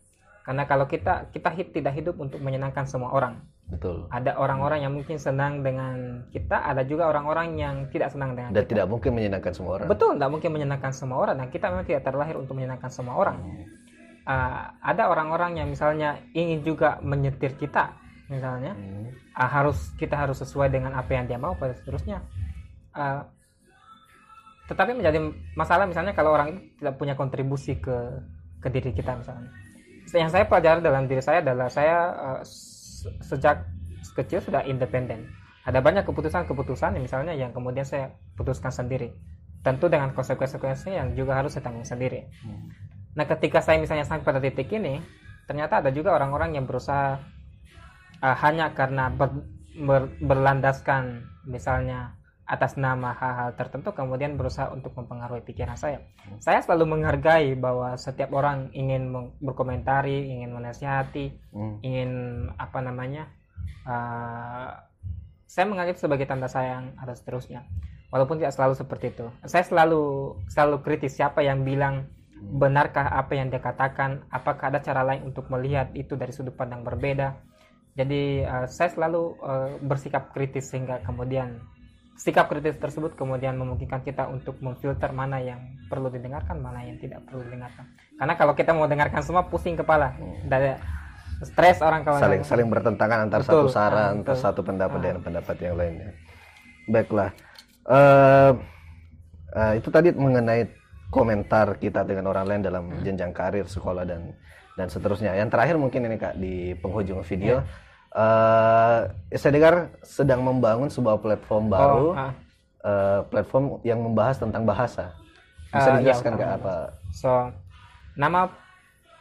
[0.44, 3.40] Karena kalau kita kita hit, tidak hidup untuk menyenangkan semua orang.
[3.64, 4.12] Betul.
[4.12, 8.68] Ada orang-orang yang mungkin senang dengan kita, ada juga orang-orang yang tidak senang dengan Dan
[8.68, 8.72] kita.
[8.76, 9.88] tidak mungkin menyenangkan semua orang.
[9.88, 11.36] Betul, tidak mungkin menyenangkan semua orang.
[11.40, 13.38] Dan kita memang tidak terlahir untuk menyenangkan semua orang.
[13.40, 13.64] Hmm.
[14.24, 17.96] Uh, ada orang-orang yang misalnya ingin juga menyetir kita,
[18.32, 19.36] misalnya hmm.
[19.36, 22.20] uh, harus kita harus sesuai dengan apa yang dia mau, pada seterusnya.
[22.92, 23.24] Uh,
[24.68, 25.20] tetapi menjadi
[25.60, 28.24] masalah misalnya kalau orang itu tidak punya kontribusi ke
[28.64, 29.52] ke diri kita misalnya.
[30.16, 32.42] Yang saya pelajari dalam diri saya adalah saya uh,
[33.20, 33.68] sejak
[34.16, 35.28] kecil sudah independen.
[35.68, 39.12] Ada banyak keputusan-keputusan misalnya yang kemudian saya putuskan sendiri.
[39.64, 42.28] Tentu dengan konsekuensi yang juga harus saya tanggung sendiri.
[42.44, 42.68] Hmm.
[43.14, 44.98] nah ketika saya misalnya sampai pada titik ini
[45.46, 47.22] ternyata ada juga orang-orang yang berusaha
[48.26, 49.46] uh, hanya karena ber,
[49.78, 56.04] ber, berlandaskan misalnya atas nama hal-hal tertentu kemudian berusaha untuk mempengaruhi pikiran saya.
[56.44, 61.80] Saya selalu menghargai bahwa setiap orang ingin berkomentari, ingin menasihati, hmm.
[61.80, 62.12] ingin
[62.60, 63.32] apa namanya,
[63.88, 64.76] uh,
[65.48, 67.64] saya menganggap sebagai tanda sayang atau seterusnya.
[68.12, 69.26] Walaupun tidak selalu seperti itu.
[69.48, 72.60] Saya selalu selalu kritis siapa yang bilang hmm.
[72.60, 76.84] benarkah apa yang dia katakan, apakah ada cara lain untuk melihat itu dari sudut pandang
[76.84, 77.40] berbeda.
[77.96, 81.62] Jadi uh, saya selalu uh, bersikap kritis sehingga kemudian
[82.14, 85.60] sikap kritis tersebut kemudian memungkinkan kita untuk memfilter mana yang
[85.90, 87.90] perlu didengarkan, mana yang tidak perlu didengarkan.
[88.18, 90.14] Karena kalau kita mau dengarkan semua pusing kepala,
[90.46, 90.78] dari
[91.44, 95.04] stres orang kalau saling saling bertentangan antar betul, satu saran, ah, antar satu pendapat ah.
[95.04, 96.10] dengan pendapat yang lainnya.
[96.88, 97.30] Baiklah,
[97.90, 98.52] uh,
[99.56, 100.70] uh, itu tadi mengenai
[101.10, 103.02] komentar kita dengan orang lain dalam hmm.
[103.04, 104.38] jenjang karir, sekolah dan
[104.78, 105.34] dan seterusnya.
[105.34, 107.66] Yang terakhir mungkin ini kak di penghujung video.
[107.66, 112.32] Yeah Uh, saya dengar sedang membangun sebuah platform baru, oh, ah.
[112.86, 115.18] uh, platform yang membahas tentang bahasa.
[115.74, 116.94] Bisa uh, dijelaskan ya, apa?
[117.10, 117.50] So,
[118.14, 118.54] nama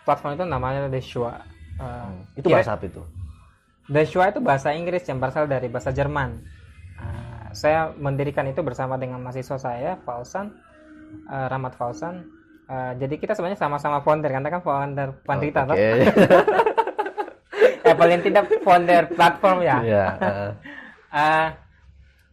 [0.04, 1.40] platform itu namanya The Shua.
[1.80, 2.38] Uh, hmm.
[2.44, 3.00] Itu bahasa apa itu?
[3.88, 6.44] The Shua itu bahasa Inggris yang berasal dari bahasa Jerman.
[7.00, 10.52] uh, saya mendirikan itu bersama dengan mahasiswa saya Fauzan
[11.28, 12.24] uh, Rahmat Fauzan
[12.68, 16.08] uh, jadi kita sebenarnya sama-sama founder karena kan founder Pandrita oh, okay.
[17.92, 19.78] eh paling tidak founder platform ya.
[19.84, 20.50] Yeah, uh.
[21.12, 21.48] uh,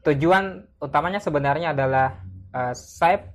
[0.08, 2.24] tujuan utamanya sebenarnya adalah
[2.56, 3.28] uh, saya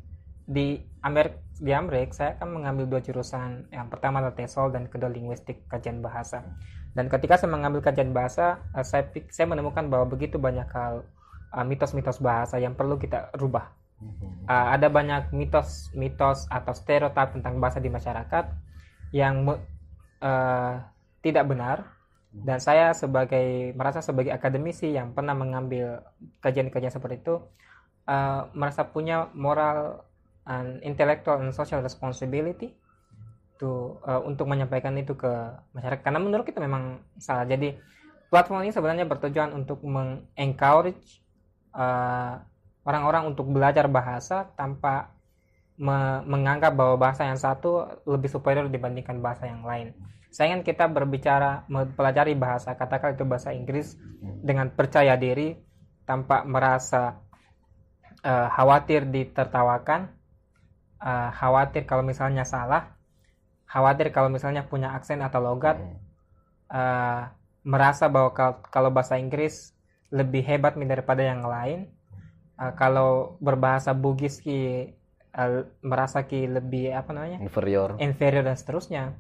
[0.49, 3.71] di Amerika di Amrik saya akan mengambil dua jurusan.
[3.71, 6.43] Yang pertama adalah TESOL dan kedua linguistik kajian bahasa.
[6.99, 11.07] Dan ketika saya mengambil kajian bahasa uh, saya saya menemukan bahwa begitu banyak hal
[11.63, 13.71] mitos-mitos uh, bahasa yang perlu kita rubah.
[14.51, 18.45] Uh, ada banyak mitos-mitos atau stereotip tentang bahasa di masyarakat
[19.15, 19.47] yang
[20.19, 20.75] uh,
[21.23, 21.94] tidak benar
[22.35, 26.03] dan saya sebagai merasa sebagai akademisi yang pernah mengambil
[26.43, 27.39] kajian-kajian seperti itu
[28.11, 30.03] uh, merasa punya moral
[30.45, 32.75] and intellectual and social responsibility
[33.57, 35.31] to uh, untuk menyampaikan itu ke
[35.73, 36.03] masyarakat.
[36.03, 37.47] Karena menurut kita memang salah.
[37.47, 37.79] Jadi
[38.29, 41.23] platform ini sebenarnya bertujuan untuk mengencourage
[41.71, 42.43] uh,
[42.83, 45.15] orang-orang untuk belajar bahasa tanpa
[45.75, 49.91] me menganggap bahwa bahasa yang satu lebih superior dibandingkan bahasa yang lain
[50.35, 55.55] saya ingin kita berbicara mempelajari bahasa katakan itu bahasa Inggris dengan percaya diri
[56.03, 57.23] tanpa merasa
[58.27, 60.11] uh, khawatir ditertawakan
[60.99, 62.99] uh, khawatir kalau misalnya salah
[63.71, 65.79] khawatir kalau misalnya punya aksen atau logat
[66.75, 67.31] uh,
[67.63, 68.35] merasa bahwa
[68.75, 69.71] kalau bahasa Inggris
[70.11, 71.95] lebih hebat daripada yang lain
[72.59, 74.91] uh, kalau berbahasa Bugis ki
[75.31, 78.03] uh, merasa ki lebih apa namanya inferior.
[78.03, 79.15] inferior dan seterusnya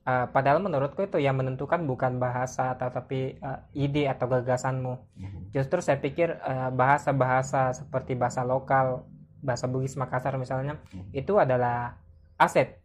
[0.00, 4.96] Uh, padahal menurutku itu yang menentukan bukan bahasa tetapi uh, ide atau gagasanmu.
[4.96, 5.42] Mm-hmm.
[5.52, 9.04] Justru saya pikir bahasa bahasa-bahasa seperti bahasa lokal,
[9.44, 11.12] bahasa Bugis Makassar misalnya, mm-hmm.
[11.12, 12.00] itu adalah
[12.40, 12.80] aset.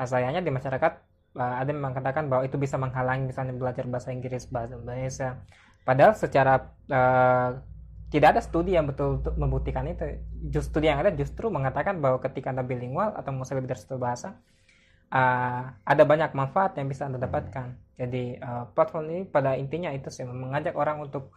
[0.00, 0.92] Nah, sayangnya di masyarakat
[1.36, 5.36] uh, ada yang mengatakan bahwa itu bisa menghalangi misalnya belajar bahasa Inggris, bahasa Indonesia.
[5.84, 7.50] Padahal secara uh,
[8.08, 10.24] tidak ada studi yang betul membuktikan itu.
[10.48, 14.00] Justru studi yang ada justru mengatakan bahwa ketika anda bilingual atau mau lebih dari satu
[14.00, 14.40] bahasa,
[15.12, 17.74] uh, ada banyak manfaat yang bisa anda dapatkan.
[17.96, 21.32] Jadi uh, platform ini pada intinya itu sih mengajak orang untuk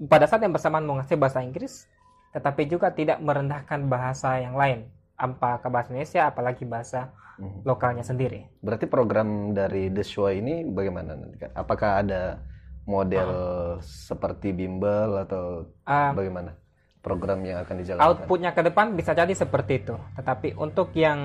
[0.00, 1.84] pada saat yang bersamaan mengasih bahasa Inggris
[2.30, 4.86] tetapi juga tidak merendahkan bahasa yang lain.
[5.20, 7.66] Apa ke bahasa Indonesia apalagi bahasa hmm.
[7.68, 8.48] lokalnya sendiri.
[8.64, 12.40] Berarti program dari The Show ini bagaimana nanti apakah ada
[12.88, 13.74] model uh.
[13.84, 16.56] seperti bimbel atau uh, bagaimana
[17.04, 18.06] program yang akan dijalankan?
[18.08, 19.94] Outputnya ke depan bisa jadi seperti itu.
[20.16, 21.20] Tetapi untuk yang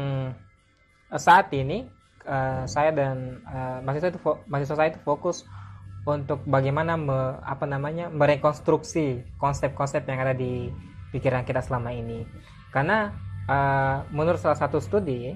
[1.13, 1.85] saat ini
[2.25, 5.45] uh, saya dan uh, mahasiswa itu mahasiswa saya itu fokus
[6.05, 10.69] untuk bagaimana me, apa namanya merekonstruksi konsep-konsep yang ada di
[11.09, 12.25] pikiran kita selama ini.
[12.69, 13.09] Karena
[13.49, 15.33] uh, menurut salah satu studi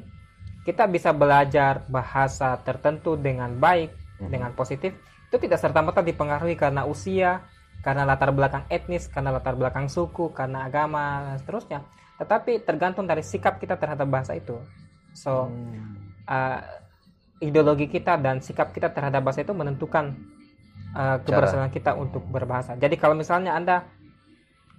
[0.66, 3.90] kita bisa belajar bahasa tertentu dengan baik
[4.22, 4.30] hmm.
[4.30, 4.94] dengan positif
[5.30, 7.42] itu tidak serta merta dipengaruhi karena usia
[7.80, 11.80] karena latar belakang etnis karena latar belakang suku karena agama dan seterusnya.
[12.20, 14.60] Tetapi tergantung dari sikap kita terhadap bahasa itu
[15.14, 16.28] So hmm.
[16.30, 16.60] uh,
[17.40, 20.16] ideologi kita dan sikap kita terhadap bahasa itu menentukan
[20.96, 22.76] uh, keberhasilan kita untuk berbahasa.
[22.76, 23.88] Jadi kalau misalnya anda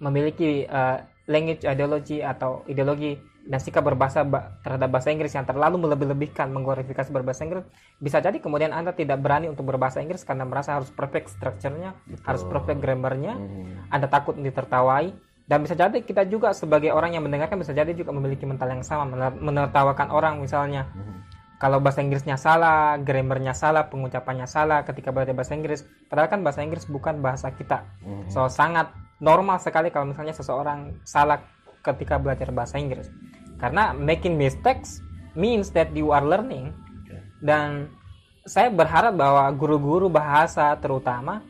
[0.01, 4.21] memiliki uh, language ideology atau ideologi dan sikap berbahasa
[4.61, 7.65] terhadap bahasa Inggris yang terlalu melebih-lebihkan mengglorifikasi berbahasa Inggris
[7.97, 12.45] bisa jadi kemudian anda tidak berani untuk berbahasa Inggris karena merasa harus perfect structure-nya harus
[12.45, 13.89] perfect grammar-nya hmm.
[13.89, 15.09] anda takut ditertawai
[15.51, 18.87] dan bisa jadi kita juga sebagai orang yang mendengarkan bisa jadi juga memiliki mental yang
[18.87, 19.03] sama
[19.35, 20.87] menertawakan orang misalnya.
[20.95, 21.19] Hmm.
[21.61, 25.85] kalau bahasa Inggrisnya salah grammarnya salah pengucapannya salah ketika belajar bahasa Inggris.
[26.09, 27.83] Padahal kan bahasa Inggris bukan bahasa kita.
[27.99, 28.25] Hmm.
[28.31, 28.89] so sangat
[29.19, 31.43] normal sekali kalau misalnya seseorang salah
[31.83, 33.11] ketika belajar bahasa Inggris.
[33.59, 35.03] Karena making mistakes
[35.35, 36.73] means that you are learning.
[37.43, 37.91] Dan
[38.47, 41.45] saya berharap bahwa guru-guru bahasa terutama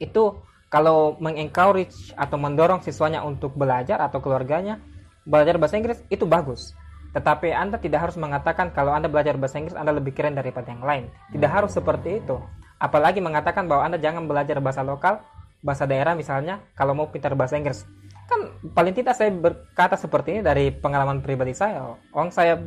[0.00, 0.36] itu
[0.68, 4.80] kalau mengencourage atau mendorong siswanya untuk belajar atau keluarganya
[5.24, 6.76] belajar bahasa Inggris itu bagus.
[7.16, 10.84] Tetapi Anda tidak harus mengatakan kalau Anda belajar bahasa Inggris Anda lebih keren daripada yang
[10.84, 11.04] lain.
[11.32, 12.36] Tidak harus seperti itu.
[12.76, 15.24] Apalagi mengatakan bahwa Anda jangan belajar bahasa lokal,
[15.64, 17.88] bahasa daerah misalnya kalau mau pintar bahasa Inggris.
[18.28, 21.96] Kan paling tidak saya berkata seperti ini dari pengalaman pribadi saya.
[22.12, 22.60] Orang saya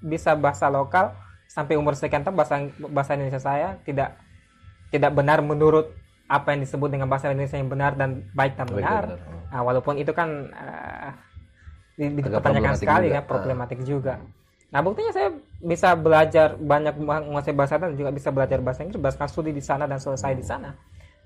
[0.00, 1.12] bisa bahasa lokal
[1.52, 2.54] sampai umur sekian tahun bahasa
[2.88, 4.16] bahasa Indonesia saya tidak
[4.88, 5.92] tidak benar menurut
[6.32, 9.20] apa yang disebut dengan bahasa Indonesia yang benar dan baik dan benar.
[9.52, 11.12] Nah, walaupun itu kan uh,
[12.00, 13.16] dipertanyakan sekali juga.
[13.16, 13.86] ya problematik uh.
[13.86, 14.14] juga.
[14.72, 15.28] Nah buktinya saya
[15.60, 19.84] bisa belajar banyak menguasai bahasa dan juga bisa belajar bahasa Inggris bahkan studi di sana
[19.84, 20.72] dan selesai di sana.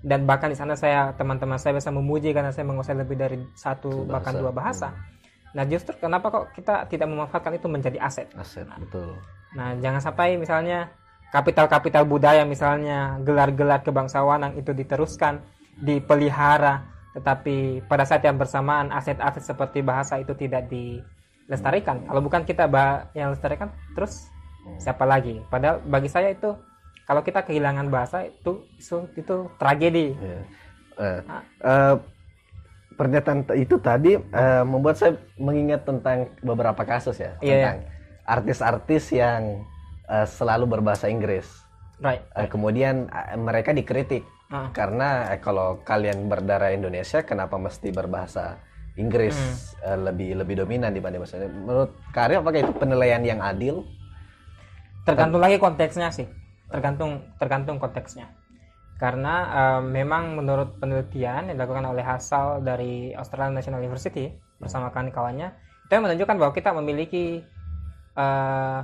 [0.03, 4.03] Dan bahkan di sana saya teman-teman saya bisa memuji karena saya menguasai lebih dari satu
[4.03, 4.11] bahasa.
[4.11, 4.87] bahkan dua bahasa.
[5.55, 8.27] Nah justru kenapa kok kita tidak memanfaatkan itu menjadi aset?
[8.35, 9.15] Aset betul.
[9.55, 10.91] Nah jangan sampai misalnya
[11.31, 15.43] kapital-kapital budaya misalnya gelar-gelar kebangsawanan itu diteruskan
[15.79, 16.87] dipelihara.
[17.17, 22.05] Tetapi pada saat yang bersamaan aset-aset seperti bahasa itu tidak dilestarikan.
[22.05, 22.69] Kalau bukan kita
[23.17, 24.29] yang lestarikan terus
[24.77, 25.41] siapa lagi?
[25.49, 26.53] Padahal bagi saya itu
[27.07, 30.13] kalau kita kehilangan bahasa itu itu, itu tragedi.
[30.13, 30.43] Yeah.
[30.97, 31.21] uh,
[31.63, 31.95] uh,
[32.97, 37.77] pernyataan itu tadi uh, membuat saya mengingat tentang beberapa kasus ya yeah, tentang
[38.25, 39.63] artis-artis yang
[40.07, 41.45] uh, selalu berbahasa Inggris
[41.99, 42.47] right, right.
[42.47, 44.71] Uh, kemudian uh, mereka dikritik Uh.
[44.71, 48.55] Karena eh, kalau kalian berdarah Indonesia, kenapa mesti berbahasa
[48.95, 49.83] Inggris hmm.
[49.83, 53.83] eh, lebih lebih dominan dibanding bahasa Menurut Karya apakah itu penilaian yang adil?
[55.03, 56.27] Tergantung lagi konteksnya sih.
[56.71, 58.31] Tergantung tergantung konteksnya.
[58.97, 65.53] Karena uh, memang menurut penelitian yang dilakukan oleh Hassel dari Australian National University bersama kawan-kawannya,
[65.85, 67.45] itu yang menunjukkan bahwa kita memiliki
[68.17, 68.81] uh,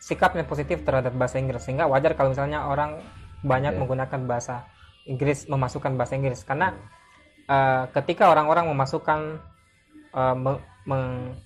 [0.00, 1.60] sikap yang positif terhadap bahasa Inggris.
[1.60, 3.04] Sehingga wajar kalau misalnya orang
[3.44, 3.80] banyak okay.
[3.84, 4.64] menggunakan bahasa
[5.04, 6.40] Inggris memasukkan bahasa Inggris.
[6.42, 6.72] Karena
[7.44, 9.20] uh, ketika orang-orang memasukkan
[10.16, 10.36] uh,
[10.88, 11.36] meng,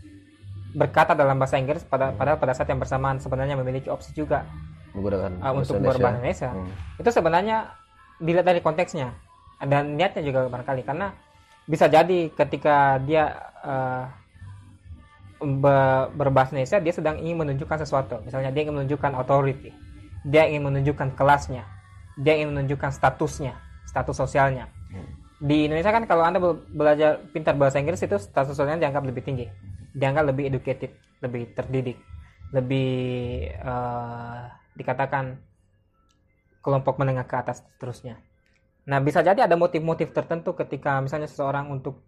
[0.75, 4.43] berkata dalam bahasa Inggris pada padahal pada saat yang bersamaan sebenarnya memiliki opsi juga
[4.95, 6.51] menggunakan uh, untuk berbahasa Indonesia.
[6.55, 6.71] Hmm.
[6.99, 7.57] itu sebenarnya
[8.23, 9.11] dilihat dari konteksnya
[9.63, 10.83] dan niatnya juga barangkali.
[10.87, 11.11] Karena
[11.65, 13.35] bisa jadi ketika dia
[13.67, 14.24] uh,
[16.17, 19.71] berbahasa Indonesia dia sedang ingin menunjukkan sesuatu misalnya dia ingin menunjukkan authority
[20.25, 21.69] dia ingin menunjukkan kelasnya
[22.15, 24.71] dia ingin menunjukkan statusnya, status sosialnya.
[24.91, 25.11] Hmm.
[25.43, 26.39] Di Indonesia kan kalau Anda
[26.71, 29.47] belajar pintar bahasa Inggris itu status sosialnya dianggap lebih tinggi.
[29.95, 31.99] Dianggap lebih educated, lebih terdidik,
[32.55, 32.91] lebih
[33.63, 34.47] uh,
[34.79, 35.39] dikatakan
[36.63, 38.19] kelompok menengah ke atas terusnya.
[38.85, 42.05] Nah, bisa jadi ada motif-motif tertentu ketika misalnya seseorang untuk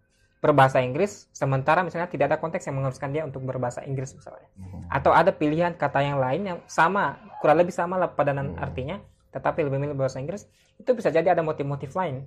[0.46, 4.46] berbahasa Inggris, sementara misalnya tidak ada konteks yang mengharuskan dia untuk berbahasa Inggris misalnya.
[4.54, 4.86] Hmm.
[4.86, 8.62] Atau ada pilihan kata yang lain yang sama, kurang lebih sama lah padanan hmm.
[8.62, 8.96] artinya,
[9.36, 10.48] tetapi lebih milih bahasa Inggris
[10.80, 12.24] itu bisa jadi ada motif-motif lain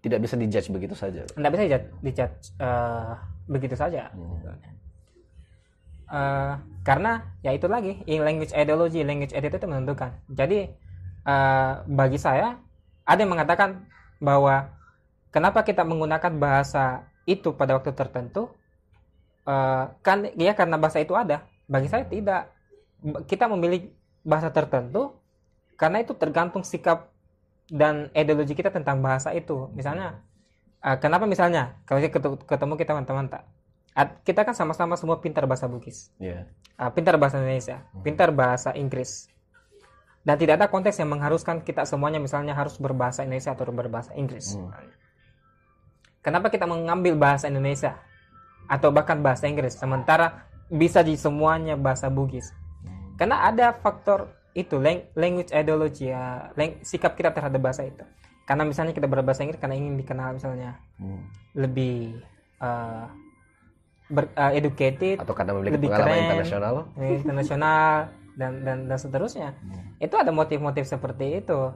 [0.00, 3.14] tidak bisa dijudge begitu saja tidak bisa dijudge, dijudge uh,
[3.46, 4.50] begitu saja hmm.
[6.10, 10.74] uh, karena ya itu lagi in language ideology language attitude itu menentukan jadi
[11.28, 12.58] uh, bagi saya
[13.06, 13.86] ada yang mengatakan
[14.18, 14.74] bahwa
[15.30, 18.50] kenapa kita menggunakan bahasa itu pada waktu tertentu
[19.46, 22.50] uh, kan ya karena bahasa itu ada bagi saya tidak
[23.30, 23.94] kita memilih
[24.26, 25.14] bahasa tertentu
[25.78, 27.08] karena itu tergantung sikap
[27.70, 30.20] dan ideologi kita tentang bahasa itu misalnya
[30.82, 33.44] uh, kenapa misalnya kalau kita ketemu kita teman-teman tak
[34.26, 36.44] kita kan sama-sama semua pintar bahasa Bugis yeah.
[36.76, 36.88] Iya.
[36.88, 38.02] uh, pintar bahasa Indonesia hmm.
[38.02, 39.30] pintar bahasa Inggris
[40.20, 44.58] dan tidak ada konteks yang mengharuskan kita semuanya misalnya harus berbahasa Indonesia atau berbahasa Inggris
[44.58, 44.68] hmm.
[46.24, 47.98] Kenapa kita mengambil bahasa Indonesia?
[48.70, 52.54] Atau bahkan bahasa Inggris sementara bisa di semuanya bahasa Bugis.
[53.18, 54.78] Karena ada faktor itu
[55.14, 58.02] language ideology ya lang sikap kita terhadap bahasa itu.
[58.46, 60.78] Karena misalnya kita berbahasa Inggris karena ingin dikenal misalnya.
[60.98, 61.26] Hmm.
[61.50, 62.22] lebih
[62.62, 63.10] uh,
[64.06, 66.74] ber, uh, educated atau karena memiliki lebih pengalaman keren, internasional.
[66.94, 67.90] internasional
[68.38, 69.50] dan dan dan seterusnya.
[69.58, 69.98] Hmm.
[69.98, 71.74] itu ada motif-motif seperti itu.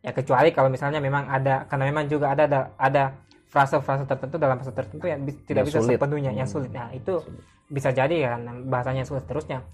[0.00, 3.04] Ya kecuali kalau misalnya memang ada karena memang juga ada ada, ada
[3.50, 5.98] frase-frase tertentu dalam bahasa tertentu yang tidak yang bisa sulit.
[5.98, 6.40] sepenuhnya hmm.
[6.40, 6.70] yang sulit.
[6.70, 7.42] Nah itu sulit.
[7.66, 8.40] bisa jadi kan
[8.70, 9.66] bahasanya sulit terusnya.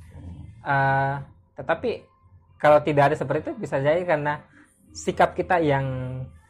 [0.64, 1.20] Uh,
[1.54, 2.02] tetapi
[2.56, 4.40] kalau tidak ada seperti itu bisa jadi karena
[4.96, 5.84] sikap kita yang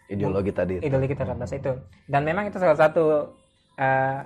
[0.06, 1.74] ideologi tadi ideologi terhadap bahasa itu.
[2.06, 3.34] Dan memang itu salah satu
[3.74, 4.20] uh,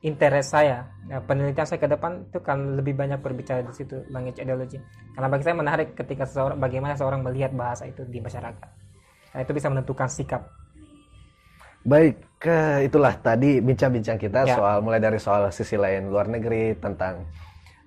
[0.00, 4.40] interest saya ya, penelitian saya ke depan itu kan lebih banyak berbicara di situ language
[4.40, 4.80] ideologi.
[5.12, 8.70] Karena bagi saya menarik ketika seseorang bagaimana seorang melihat bahasa itu di masyarakat.
[9.28, 10.48] Karena itu bisa menentukan sikap
[11.84, 14.54] baik ke itulah tadi bincang-bincang kita ya.
[14.54, 17.26] soal mulai dari soal sisi lain luar negeri tentang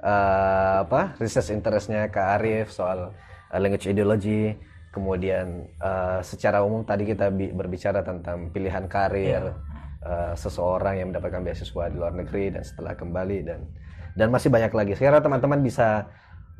[0.04, 4.52] uh, apa research interestnya Kak Arif soal uh, language ideology
[4.92, 10.04] kemudian uh, secara umum tadi kita bi berbicara tentang pilihan karir yeah.
[10.04, 13.64] uh, seseorang yang mendapatkan beasiswa di luar negeri dan setelah kembali dan
[14.16, 14.94] dan masih banyak lagi.
[15.00, 16.12] Sekarang teman-teman bisa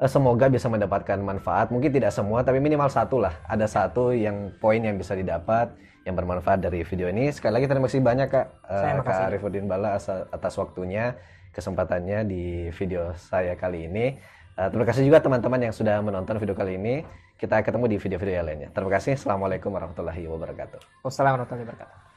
[0.08, 1.70] semoga bisa mendapatkan manfaat.
[1.70, 3.36] Mungkin tidak semua, tapi minimal satu lah.
[3.46, 5.76] Ada satu yang poin yang bisa didapat
[6.06, 7.30] yang bermanfaat dari video ini.
[7.30, 11.16] Sekali lagi terima kasih banyak kak, uh, kak Arifuddin Bala atas waktunya
[11.52, 14.18] kesempatannya di video saya kali ini.
[14.58, 17.06] Uh, terima kasih juga teman-teman yang sudah menonton video kali ini.
[17.42, 18.70] Kita ketemu di video-video lainnya.
[18.70, 19.18] Terima kasih.
[19.18, 21.02] Assalamualaikum warahmatullahi wabarakatuh.
[21.02, 22.11] Wassalamualaikum warahmatullahi wabarakatuh.